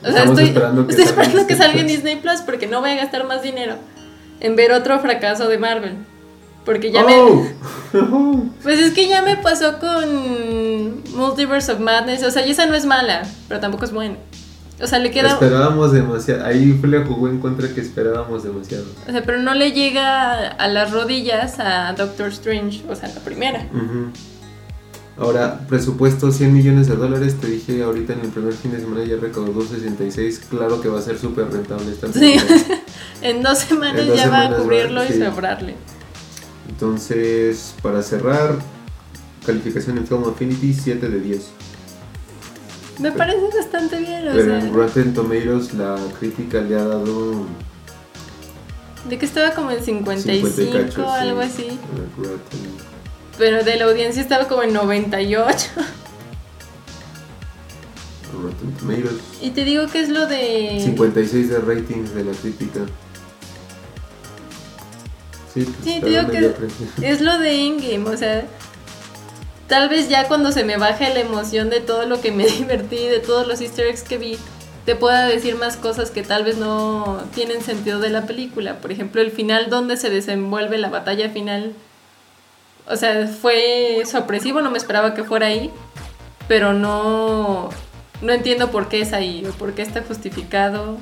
O 0.03 0.13
sea, 0.13 0.25
estoy, 0.25 0.45
esperando 0.45 0.87
que, 0.87 0.93
estoy 0.93 1.07
esperando 1.07 1.47
que 1.47 1.57
salga 1.57 1.81
en 1.81 1.87
Disney 1.87 2.17
Plus 2.17 2.41
porque 2.43 2.67
no 2.67 2.81
voy 2.81 2.91
a 2.91 2.97
gastar 2.97 3.27
más 3.27 3.43
dinero 3.43 3.77
en 4.41 4.57
ver 4.57 4.73
otro 4.73 4.99
fracaso 5.01 5.49
de 5.49 5.59
Marvel. 5.59 5.97
Porque 6.67 6.91
ya 6.91 7.05
oh. 7.05 7.09
me. 7.09 8.51
Pues 8.63 8.81
es 8.81 8.93
que 8.93 9.09
ya 9.09 9.23
me 9.23 9.37
pasó 9.37 9.79
con 9.79 11.03
Multiverse 11.17 11.73
of 11.73 11.81
Madness. 11.81 12.23
O 12.25 12.31
sea, 12.31 12.47
y 12.47 12.51
esa 12.51 12.67
no 12.67 12.75
es 12.75 12.85
mala, 12.85 13.23
pero 13.49 13.61
tampoco 13.61 13.87
es 13.87 13.93
buena. 13.93 14.17
O 14.83 14.87
sea, 14.87 14.99
le 14.99 15.11
queda. 15.11 15.31
Esperábamos 15.31 15.93
demasiado. 15.93 16.45
Ahí 16.45 16.79
le 16.83 17.05
jugó 17.05 17.29
en 17.29 17.39
contra 17.39 17.73
que 17.73 17.81
esperábamos 17.81 18.43
demasiado. 18.43 18.85
O 19.09 19.11
sea, 19.11 19.23
pero 19.23 19.39
no 19.39 19.55
le 19.55 19.73
llega 19.73 20.49
a 20.49 20.69
las 20.69 20.91
rodillas 20.91 21.59
a 21.61 21.95
Doctor 21.95 22.29
Strange, 22.29 22.83
o 22.89 22.95
sea, 22.95 23.09
la 23.09 23.21
primera. 23.21 23.67
Ahora, 25.17 25.61
presupuesto 25.67 26.31
100 26.31 26.53
millones 26.53 26.89
de 26.89 26.97
dólares. 26.97 27.37
Te 27.41 27.47
dije 27.47 27.83
ahorita 27.83 28.13
en 28.13 28.21
el 28.21 28.29
primer 28.29 28.53
fin 28.53 28.73
de 28.73 28.81
semana 28.81 29.05
ya 29.05 29.17
recaudó 29.17 29.63
66. 29.63 30.43
Claro 30.51 30.83
que 30.83 30.89
va 30.89 30.99
a 30.99 31.03
ser 31.03 31.19
súper 31.19 31.51
rentable 31.51 31.91
esta 31.93 32.13
Sí, 32.13 32.37
en 33.23 33.43
dos 33.43 33.59
semanas 33.61 34.05
ya 34.15 34.29
va 34.29 34.47
a 34.47 34.57
cubrirlo 34.57 35.05
y 35.05 35.13
sobrarle. 35.13 35.77
Entonces, 36.69 37.75
para 37.83 38.03
cerrar, 38.03 38.59
calificación 39.45 39.99
en 39.99 40.07
Film 40.07 40.25
Affinity 40.25 40.75
7 40.75 41.09
de 41.09 41.21
10. 41.21 41.51
Me 42.99 43.13
parece 43.13 43.47
bastante 43.57 43.99
bien. 43.99 44.25
Pero 44.33 44.57
en 44.57 44.73
Rotten 44.73 45.15
Tomatoes 45.15 45.75
la 45.75 45.97
crítica 46.19 46.61
le 46.61 46.77
ha 46.77 46.85
dado. 46.85 47.47
De 49.09 49.19
que 49.19 49.27
estaba 49.27 49.53
como 49.53 49.71
en 49.71 49.83
55 49.83 51.03
o 51.03 51.11
algo 51.11 51.41
así. 51.41 51.79
Pero 53.39 53.63
de 53.63 53.77
la 53.77 53.85
audiencia 53.85 54.23
estaba 54.23 54.49
como 54.49 54.63
en 54.63 54.73
98. 54.73 55.69
Rotten 58.43 58.73
Tomatoes. 58.73 59.21
Y 59.43 59.51
te 59.51 59.65
digo 59.65 59.87
que 59.89 60.01
es 60.01 60.09
lo 60.09 60.27
de. 60.27 60.81
56 60.83 61.51
de 61.51 61.59
ratings 61.59 62.15
de 62.15 62.25
la 62.25 62.33
crítica. 62.33 62.81
Sí, 65.57 65.65
pues 65.65 65.77
sí 65.83 66.01
te 66.01 66.09
digo 66.11 66.29
que 66.29 66.55
es 67.03 67.21
lo 67.21 67.39
de 67.39 67.67
Endgame, 67.67 68.09
o 68.09 68.17
sea 68.17 68.45
tal 69.67 69.89
vez 69.89 70.09
ya 70.09 70.29
cuando 70.29 70.53
se 70.53 70.65
me 70.65 70.77
baje 70.77 71.13
la 71.13 71.21
emoción 71.21 71.71
de 71.71 71.81
todo 71.81 72.07
lo 72.07 72.21
que 72.21 72.33
me 72.33 72.47
divertí, 72.47 73.07
de 73.07 73.21
todos 73.21 73.47
los 73.47 73.61
easter 73.61 73.87
eggs 73.87 74.03
que 74.03 74.19
vi, 74.19 74.39
te 74.85 74.95
pueda 74.95 75.27
decir 75.27 75.57
más 75.57 75.77
cosas 75.77 76.11
que 76.11 76.23
tal 76.23 76.45
vez 76.45 76.59
no 76.59 77.23
tienen 77.35 77.63
sentido 77.63 77.99
de 77.99 78.11
la 78.11 78.27
película. 78.27 78.79
Por 78.79 78.93
ejemplo, 78.93 79.21
el 79.21 79.33
final 79.33 79.69
donde 79.69 79.97
se 79.97 80.11
desenvuelve 80.11 80.79
la 80.79 80.91
batalla 80.91 81.29
final. 81.31 81.73
O 82.89 82.95
sea, 82.95 83.27
fue 83.27 84.03
sorpresivo, 84.07 84.61
no 84.61 84.71
me 84.71 84.79
esperaba 84.79 85.13
que 85.15 85.25
fuera 85.25 85.47
ahí, 85.47 85.73
pero 86.47 86.73
no, 86.73 87.71
no 88.23 88.33
entiendo 88.33 88.71
por 88.71 88.89
qué 88.89 89.01
es 89.01 89.13
ahí 89.13 89.45
o 89.45 89.51
por 89.55 89.73
qué 89.75 89.83
está 89.83 90.03
justificado. 90.03 90.99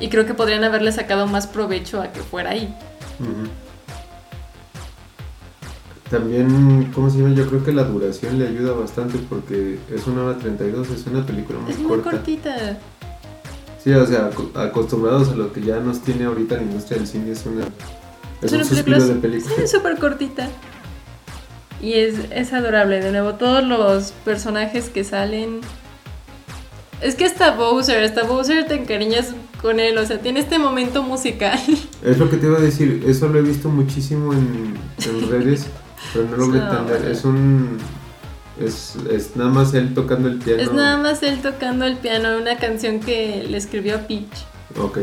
Y 0.00 0.08
creo 0.08 0.26
que 0.26 0.34
podrían 0.34 0.64
haberle 0.64 0.90
sacado 0.90 1.28
más 1.28 1.46
provecho 1.46 2.02
a 2.02 2.10
que 2.10 2.20
fuera 2.20 2.50
ahí. 2.50 2.74
También, 6.10 6.92
¿cómo 6.94 7.10
se 7.10 7.18
llama? 7.18 7.34
Yo 7.34 7.46
creo 7.48 7.64
que 7.64 7.72
la 7.72 7.84
duración 7.84 8.38
le 8.38 8.46
ayuda 8.46 8.72
bastante 8.72 9.18
porque 9.28 9.78
es 9.92 10.06
una 10.06 10.24
hora 10.24 10.38
32, 10.38 10.90
es 10.90 11.06
una 11.06 11.24
película 11.24 11.58
muy 11.58 11.72
es 11.72 11.78
muy 11.78 12.00
cortita. 12.00 12.78
Sí, 13.82 13.92
o 13.92 14.06
sea, 14.06 14.30
acostumbrados 14.54 15.30
a 15.30 15.34
lo 15.34 15.52
que 15.52 15.60
ya 15.60 15.78
nos 15.80 16.00
tiene 16.00 16.24
ahorita 16.24 16.56
la 16.56 16.62
industria 16.62 16.98
del 16.98 17.06
cine, 17.06 17.32
es 17.32 17.44
una. 17.46 17.64
Es, 18.40 18.52
un 18.52 18.64
suspiro 18.64 19.04
de 19.04 19.14
película. 19.16 19.54
Sí, 19.56 19.66
súper 19.66 19.98
cortita. 19.98 20.48
Y 21.82 21.94
es, 21.94 22.14
es 22.30 22.52
adorable, 22.52 23.00
de 23.00 23.10
nuevo, 23.10 23.34
todos 23.34 23.64
los 23.64 24.12
personajes 24.24 24.88
que 24.88 25.04
salen. 25.04 25.60
Es 27.02 27.14
que 27.14 27.26
hasta 27.26 27.50
Bowser, 27.50 28.02
hasta 28.02 28.22
Bowser 28.22 28.66
te 28.66 28.74
encariñas 28.74 29.34
con 29.64 29.80
él, 29.80 29.96
o 29.96 30.04
sea, 30.04 30.20
tiene 30.20 30.40
este 30.40 30.58
momento 30.58 31.02
musical. 31.02 31.58
Es 32.04 32.18
lo 32.18 32.28
que 32.28 32.36
te 32.36 32.46
iba 32.46 32.58
a 32.58 32.60
decir, 32.60 33.02
eso 33.06 33.30
lo 33.30 33.38
he 33.38 33.42
visto 33.42 33.70
muchísimo 33.70 34.34
en, 34.34 34.74
en 35.06 35.30
redes. 35.30 35.68
Pero 36.12 36.28
no 36.28 36.36
logré 36.36 36.60
entender. 36.60 37.10
Es 37.10 37.24
un. 37.24 37.78
Es, 38.60 38.94
es, 39.10 39.34
nada 39.36 39.48
más 39.48 39.72
él 39.72 39.94
tocando 39.94 40.28
el 40.28 40.36
piano. 40.36 40.62
Es 40.62 40.70
nada 40.70 40.98
más 40.98 41.22
él 41.22 41.40
tocando 41.40 41.86
el 41.86 41.96
piano, 41.96 42.36
una 42.36 42.58
canción 42.58 43.00
que 43.00 43.46
le 43.48 43.56
escribió 43.56 43.96
a 43.96 43.98
Peach. 44.00 44.44
Ok. 44.78 44.98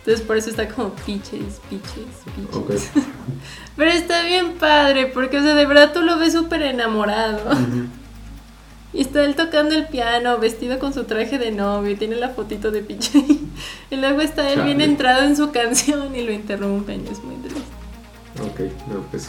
Entonces 0.00 0.26
por 0.26 0.36
eso 0.36 0.50
está 0.50 0.68
como 0.68 0.90
Peaches, 0.90 1.60
Peaches, 1.70 2.50
Peaches. 2.52 2.90
Pero 3.76 3.90
está 3.92 4.24
bien 4.24 4.56
padre, 4.60 5.06
porque 5.06 5.38
o 5.38 5.42
sea, 5.42 5.54
de 5.54 5.64
verdad 5.64 5.94
tú 5.94 6.02
lo 6.02 6.18
ves 6.18 6.34
súper 6.34 6.60
enamorado. 6.60 7.40
Y 8.92 9.02
está 9.02 9.24
él 9.24 9.34
tocando 9.34 9.74
el 9.74 9.86
piano, 9.86 10.38
vestido 10.38 10.78
con 10.78 10.92
su 10.92 11.04
traje 11.04 11.38
de 11.38 11.50
novio, 11.50 11.96
tiene 11.96 12.16
la 12.16 12.30
fotito 12.30 12.70
de 12.70 12.82
Peach. 12.82 13.10
y 13.90 13.96
luego 13.96 14.20
está 14.20 14.50
él 14.52 14.62
bien 14.62 14.80
entrado 14.80 15.24
en 15.24 15.36
su 15.36 15.50
canción 15.50 16.14
y 16.14 16.22
lo 16.22 16.32
interrumpen, 16.32 17.06
es 17.10 17.22
muy 17.22 17.36
triste. 17.36 17.62
Ok, 18.40 18.60
no, 18.88 19.02
pues 19.10 19.28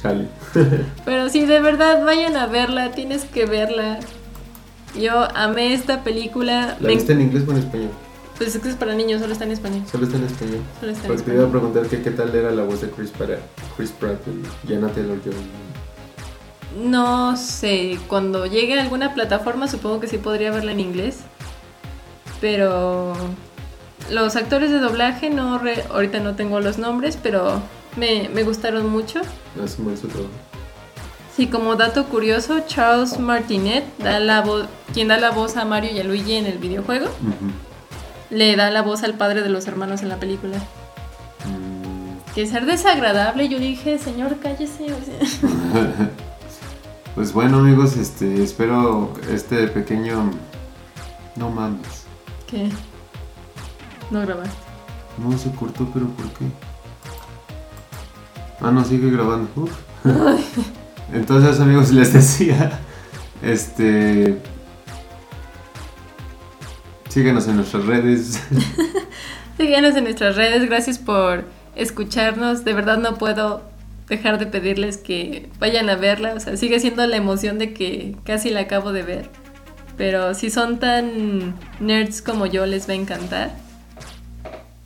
Chale. 0.00 0.28
Pero 1.04 1.28
sí, 1.28 1.44
de 1.44 1.60
verdad, 1.60 2.04
vayan 2.04 2.36
a 2.36 2.46
verla, 2.46 2.92
tienes 2.92 3.24
que 3.24 3.46
verla. 3.46 3.98
Yo 4.98 5.28
amé 5.36 5.74
esta 5.74 6.02
película. 6.04 6.76
¿La 6.80 6.88
viste 6.88 7.12
en 7.12 7.22
inglés 7.22 7.44
o 7.46 7.52
en 7.52 7.58
español? 7.58 7.90
Pues 8.36 8.54
es 8.54 8.62
que 8.62 8.68
es 8.68 8.76
para 8.76 8.94
niños, 8.94 9.20
solo 9.20 9.32
está 9.32 9.44
en 9.44 9.50
español. 9.50 9.82
Solo 9.90 10.04
está 10.06 10.16
en 10.16 10.24
español. 10.24 10.60
Solo 10.78 10.92
está 10.92 11.06
en 11.06 11.08
Porque 11.08 11.30
te 11.30 11.34
iba 11.34 11.44
a 11.44 11.50
preguntar 11.50 11.86
que, 11.88 12.02
qué 12.02 12.10
tal 12.12 12.34
era 12.34 12.52
la 12.52 12.62
voz 12.62 12.80
de 12.80 12.90
Chris, 12.90 13.10
para, 13.10 13.38
Chris 13.76 13.90
Pratt 13.90 14.20
y 14.68 14.74
Anna 14.74 14.88
Taylor-Joy. 14.88 15.34
No 16.76 17.36
sé, 17.36 17.98
cuando 18.08 18.46
llegue 18.46 18.78
a 18.78 18.82
alguna 18.82 19.14
plataforma 19.14 19.68
supongo 19.68 20.00
que 20.00 20.06
sí 20.06 20.18
podría 20.18 20.50
verla 20.50 20.72
en 20.72 20.80
inglés. 20.80 21.20
Pero 22.40 23.14
los 24.10 24.36
actores 24.36 24.70
de 24.70 24.78
doblaje 24.78 25.30
no 25.30 25.60
ahorita 25.90 26.20
no 26.20 26.34
tengo 26.34 26.60
los 26.60 26.78
nombres, 26.78 27.18
pero 27.20 27.62
me, 27.96 28.28
me 28.28 28.42
gustaron 28.42 28.88
mucho. 28.88 29.20
Es 29.62 29.76
ah, 29.78 29.82
muy 29.82 29.96
su 29.96 30.08
Sí, 31.34 31.46
como 31.46 31.76
dato 31.76 32.06
curioso, 32.06 32.60
Charles 32.66 33.18
Martinet, 33.20 33.84
da 33.98 34.18
la 34.18 34.44
quien 34.92 35.08
da 35.08 35.18
la 35.18 35.30
voz 35.30 35.56
a 35.56 35.64
Mario 35.64 35.92
y 35.92 36.00
a 36.00 36.04
Luigi 36.04 36.34
en 36.34 36.46
el 36.46 36.58
videojuego, 36.58 37.06
le 38.30 38.56
da 38.56 38.70
la 38.70 38.82
voz 38.82 39.04
al 39.04 39.14
padre 39.14 39.42
de 39.42 39.48
los 39.48 39.68
hermanos 39.68 40.02
en 40.02 40.08
la 40.08 40.16
película. 40.16 40.58
Mm. 41.46 42.34
Que 42.34 42.46
ser 42.46 42.66
desagradable, 42.66 43.48
yo 43.48 43.60
dije, 43.60 43.98
señor, 43.98 44.38
cállese. 44.40 44.86
pues 47.18 47.32
bueno, 47.32 47.58
amigos, 47.58 47.96
este, 47.96 48.44
espero 48.44 49.12
este 49.28 49.66
pequeño. 49.66 50.30
No 51.34 51.50
mames. 51.50 52.04
¿Qué? 52.46 52.70
No 54.12 54.20
grabaste. 54.20 54.54
No 55.18 55.36
se 55.36 55.50
cortó, 55.50 55.90
pero 55.92 56.06
¿por 56.10 56.26
qué? 56.34 56.44
Ah, 58.60 58.70
no, 58.70 58.84
sigue 58.84 59.10
grabando. 59.10 59.68
Entonces, 61.12 61.58
amigos, 61.58 61.90
les 61.90 62.12
decía, 62.12 62.78
este... 63.42 64.40
Síguenos 67.08 67.48
en 67.48 67.56
nuestras 67.56 67.84
redes. 67.84 68.40
Síguenos 69.56 69.96
en 69.96 70.04
nuestras 70.04 70.36
redes. 70.36 70.68
Gracias 70.68 70.98
por 70.98 71.46
escucharnos. 71.74 72.64
De 72.64 72.74
verdad 72.74 72.98
no 72.98 73.16
puedo 73.16 73.62
dejar 74.08 74.38
de 74.38 74.46
pedirles 74.46 74.98
que 74.98 75.48
vayan 75.58 75.90
a 75.90 75.96
verla. 75.96 76.34
O 76.34 76.40
sea, 76.40 76.56
sigue 76.56 76.80
siendo 76.80 77.06
la 77.06 77.16
emoción 77.16 77.58
de 77.58 77.74
que 77.74 78.16
casi 78.24 78.50
la 78.50 78.60
acabo 78.60 78.92
de 78.92 79.02
ver. 79.02 79.30
Pero 79.96 80.34
si 80.34 80.50
son 80.50 80.78
tan 80.78 81.54
nerds 81.80 82.22
como 82.22 82.46
yo, 82.46 82.66
les 82.66 82.88
va 82.88 82.92
a 82.92 82.96
encantar. 82.96 83.50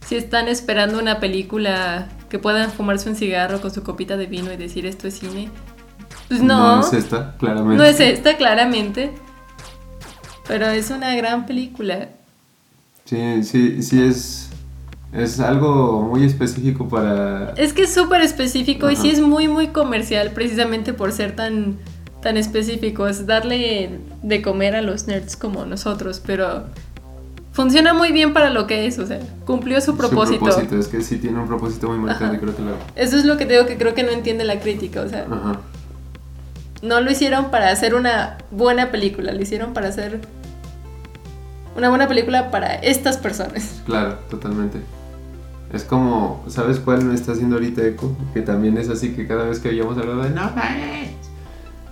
Si 0.07 0.17
están 0.17 0.49
esperando 0.49 0.99
una 0.99 1.21
película 1.21 2.09
que 2.29 2.39
puedan 2.39 2.71
fumarse 2.71 3.09
un 3.09 3.17
cigarro 3.17 3.61
con 3.61 3.73
su 3.73 3.83
copita 3.83 4.17
de 4.17 4.27
vino 4.27 4.53
y 4.53 4.57
decir 4.57 4.87
esto 4.87 5.07
es 5.07 5.19
cine. 5.19 5.51
Pues 6.29 6.43
no. 6.43 6.77
No 6.77 6.81
es 6.81 6.93
esta, 6.93 7.37
claramente. 7.37 7.77
No 7.77 7.85
es 7.85 8.01
esta, 8.01 8.37
claramente. 8.37 9.13
Pero 10.49 10.67
es 10.67 10.91
una 10.91 11.15
gran 11.15 11.47
película. 11.47 12.09
Sí, 13.05 13.43
sí, 13.45 13.83
sí 13.83 14.03
es. 14.03 14.52
Es 15.13 15.41
algo 15.41 16.03
muy 16.03 16.25
específico 16.25 16.89
para. 16.89 17.53
Es 17.57 17.75
que 17.75 17.83
es 17.83 17.93
súper 17.93 18.23
específico 18.23 18.91
y 18.91 18.97
sí 18.97 19.11
es 19.11 19.21
muy, 19.21 19.47
muy 19.47 19.69
comercial, 19.69 20.31
precisamente 20.31 20.95
por 20.95 21.13
ser 21.13 21.37
tan, 21.37 21.77
tan 22.23 22.39
específico. 22.39 23.07
Es 23.07 23.27
darle 23.27 23.99
de 24.23 24.43
comer 24.43 24.75
a 24.75 24.81
los 24.81 25.07
nerds 25.07 25.37
como 25.37 25.67
nosotros, 25.67 26.23
pero 26.25 26.65
funciona 27.53 27.93
muy 27.93 28.11
bien 28.11 28.33
para 28.33 28.49
lo 28.49 28.67
que 28.67 28.87
es, 28.87 28.99
o 28.99 29.07
sea, 29.07 29.21
cumplió 29.45 29.83
su 29.83 29.99
propósito. 29.99 30.39
Su 30.39 30.45
propósito, 30.45 30.79
es 30.79 30.89
que 30.89 31.03
sí 31.03 31.19
tiene 31.19 31.39
un 31.41 31.47
propósito 31.47 31.89
muy 31.89 31.99
marcado 31.99 32.35
y 32.35 32.39
creo 32.39 32.57
que 32.57 32.63
lo... 32.63 32.73
Eso 32.97 33.19
es 33.19 33.27
lo 33.27 33.37
que 33.37 33.45
digo 33.45 33.67
que 33.67 33.77
creo 33.77 33.95
que 33.95 34.05
no 34.05 34.11
entiende 34.11 34.45
la 34.45 34.61
crítica, 34.61 35.03
o 35.03 35.09
sea. 35.09 35.27
Ajá. 35.31 35.61
No 36.81 37.03
lo 37.03 37.11
hicieron 37.11 37.51
para 37.51 37.69
hacer 37.69 37.95
una 37.95 38.39
buena 38.51 38.91
película, 38.91 39.33
lo 39.33 39.43
hicieron 39.43 39.75
para 39.75 39.89
hacer 39.89 40.21
una 41.77 41.91
buena 41.91 42.09
película 42.09 42.51
para 42.51 42.75
estas 42.77 43.19
personas. 43.19 43.83
Claro, 43.85 44.19
totalmente. 44.31 44.79
Es 45.73 45.85
como, 45.85 46.45
¿sabes 46.49 46.79
cuál 46.79 47.05
me 47.05 47.15
está 47.15 47.33
haciendo 47.33 47.57
ahorita 47.57 47.83
eco? 47.87 48.15
Que 48.35 48.43
también 48.43 48.77
es 48.77 48.91
así 48.91 49.15
que 49.15 49.27
cada 49.27 49.45
vez 49.45 49.59
que 49.59 49.71
oíamos 49.71 49.97
hablar 49.97 50.29
de 50.29 50.31
no 50.31 50.53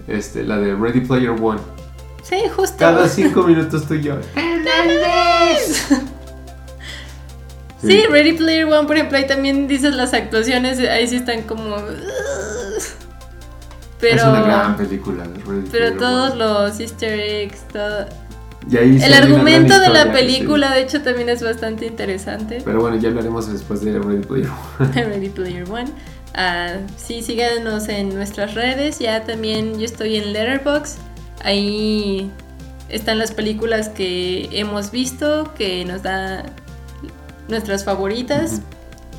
este, 0.06 0.42
la 0.42 0.58
de 0.58 0.74
Ready 0.74 1.00
Player 1.00 1.30
One. 1.30 1.60
Sí, 2.22 2.36
justo. 2.54 2.76
Cada 2.78 3.08
cinco 3.08 3.42
minutos 3.44 3.86
tú 3.86 3.94
y 3.94 4.02
yo. 4.02 4.16
vez! 4.34 5.88
Sí, 7.82 8.04
Ready 8.10 8.34
Player 8.34 8.66
One, 8.66 8.86
por 8.86 8.96
ejemplo, 8.96 9.16
ahí 9.16 9.26
también 9.26 9.66
dices 9.66 9.94
las 9.94 10.12
actuaciones, 10.12 10.78
ahí 10.80 11.06
sí 11.06 11.16
están 11.16 11.42
como... 11.42 11.76
Pero, 14.00 14.16
es 14.16 14.22
una 14.22 14.42
gran 14.42 14.76
película. 14.76 15.24
pero 15.70 15.96
todos 15.96 16.36
los 16.36 16.78
easter 16.78 17.18
eggs, 17.18 17.66
todo... 17.68 18.06
el 18.70 19.14
argumento 19.14 19.78
de 19.80 19.88
la 19.88 20.12
película, 20.12 20.74
de 20.74 20.82
hecho, 20.82 21.02
también 21.02 21.28
es 21.28 21.42
bastante 21.42 21.86
interesante. 21.86 22.62
Pero 22.64 22.80
bueno, 22.80 22.96
ya 22.96 23.08
hablaremos 23.08 23.50
después 23.50 23.82
de 23.82 23.98
Ready 23.98 24.24
Player 24.26 24.50
One. 24.78 24.92
Ready 24.92 25.28
Player 25.30 25.70
One. 25.70 25.90
Ah, 26.34 26.74
sí, 26.96 27.22
síganos 27.22 27.88
en 27.88 28.14
nuestras 28.14 28.54
redes. 28.54 28.98
Ya 28.98 29.24
también 29.24 29.78
yo 29.78 29.84
estoy 29.84 30.16
en 30.16 30.32
Letterboxd. 30.32 30.98
Ahí 31.42 32.30
están 32.88 33.18
las 33.18 33.32
películas 33.32 33.88
que 33.88 34.48
hemos 34.52 34.90
visto, 34.90 35.52
que 35.54 35.84
nos 35.84 36.02
da 36.02 36.44
nuestras 37.48 37.84
favoritas 37.84 38.60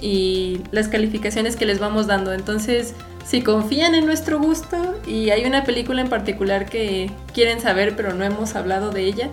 y 0.01 0.61
las 0.71 0.87
calificaciones 0.87 1.55
que 1.55 1.65
les 1.65 1.79
vamos 1.79 2.07
dando. 2.07 2.33
Entonces, 2.33 2.93
si 3.25 3.41
confían 3.41 3.95
en 3.95 4.05
nuestro 4.05 4.39
gusto 4.39 4.99
y 5.05 5.29
hay 5.29 5.45
una 5.45 5.63
película 5.63 6.01
en 6.01 6.09
particular 6.09 6.65
que 6.65 7.11
quieren 7.33 7.61
saber 7.61 7.95
pero 7.95 8.13
no 8.13 8.23
hemos 8.23 8.55
hablado 8.55 8.91
de 8.91 9.03
ella, 9.03 9.29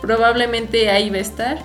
probablemente 0.00 0.90
ahí 0.90 1.10
va 1.10 1.16
a 1.16 1.20
estar. 1.20 1.58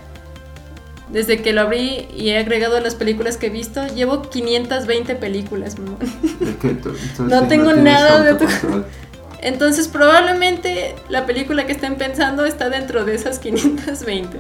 Desde 1.12 1.42
que 1.42 1.54
lo 1.54 1.62
abrí 1.62 2.08
y 2.16 2.30
he 2.30 2.38
agregado 2.38 2.80
las 2.80 2.94
películas 2.94 3.38
que 3.38 3.48
he 3.48 3.50
visto, 3.50 3.88
llevo 3.88 4.22
520 4.22 5.16
películas, 5.16 5.76
no 7.20 7.48
tengo 7.48 7.74
nada 7.74 8.22
de 8.22 8.36
tu... 8.36 8.46
Entonces 9.42 9.88
probablemente 9.88 10.96
la 11.08 11.26
película 11.26 11.66
que 11.66 11.72
estén 11.72 11.96
pensando 11.96 12.46
está 12.46 12.70
dentro 12.70 13.06
de 13.06 13.16
esas 13.16 13.40
520. 13.40 14.38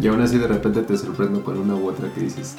Y 0.00 0.06
aún 0.06 0.22
así 0.22 0.38
de 0.38 0.46
repente 0.46 0.82
te 0.82 0.96
sorprendo 0.96 1.42
con 1.42 1.58
una 1.58 1.74
u 1.74 1.88
otra 1.88 2.08
que 2.14 2.20
dices. 2.20 2.56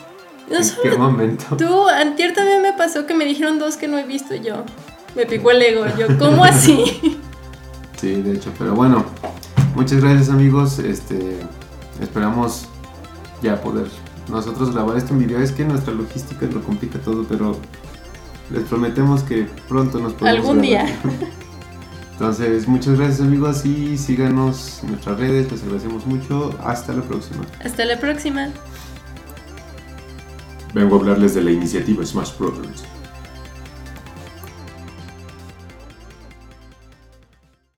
¿En 0.49 0.91
qué 0.91 0.91
momento? 0.97 1.57
Tú, 1.57 1.87
antier 1.87 2.33
también 2.33 2.61
me 2.61 2.73
pasó 2.73 3.05
que 3.05 3.13
me 3.13 3.25
dijeron 3.25 3.59
dos 3.59 3.77
que 3.77 3.87
no 3.87 3.97
he 3.97 4.03
visto 4.03 4.35
yo. 4.35 4.63
Me 5.15 5.25
picó 5.25 5.51
el 5.51 5.61
ego. 5.61 5.85
Yo, 5.97 6.07
¿cómo 6.17 6.43
así? 6.43 7.19
Sí, 7.97 8.21
de 8.21 8.33
hecho, 8.33 8.53
pero 8.59 8.75
bueno. 8.75 9.03
Muchas 9.73 10.01
gracias 10.01 10.29
amigos. 10.29 10.77
Este, 10.77 11.39
esperamos 11.99 12.67
ya 13.41 13.59
poder 13.59 13.87
nosotros 14.29 14.71
grabar 14.71 14.97
este 14.97 15.15
video. 15.15 15.39
Es 15.39 15.51
que 15.51 15.65
nuestra 15.65 15.93
logística 15.93 16.45
lo 16.45 16.61
complica 16.61 16.99
todo, 16.99 17.23
pero 17.23 17.57
les 18.51 18.63
prometemos 18.65 19.23
que 19.23 19.47
pronto 19.67 19.99
nos 19.99 20.13
podemos 20.13 20.39
Algún 20.39 20.61
día. 20.61 20.85
Entonces, 22.13 22.67
muchas 22.67 22.97
gracias 22.97 23.21
amigos 23.21 23.63
y 23.65 23.97
síganos 23.97 24.81
en 24.83 24.91
nuestras 24.91 25.19
redes, 25.19 25.51
les 25.51 25.61
agradecemos 25.61 26.05
mucho. 26.05 26.49
Hasta 26.63 26.93
la 26.93 27.03
próxima. 27.03 27.45
Hasta 27.63 27.85
la 27.85 27.99
próxima. 27.99 28.49
Vengo 30.73 30.95
a 30.95 30.99
hablarles 30.99 31.33
de 31.33 31.43
la 31.43 31.51
iniciativa 31.51 32.05
Smash 32.05 32.37
Brothers. 32.37 32.96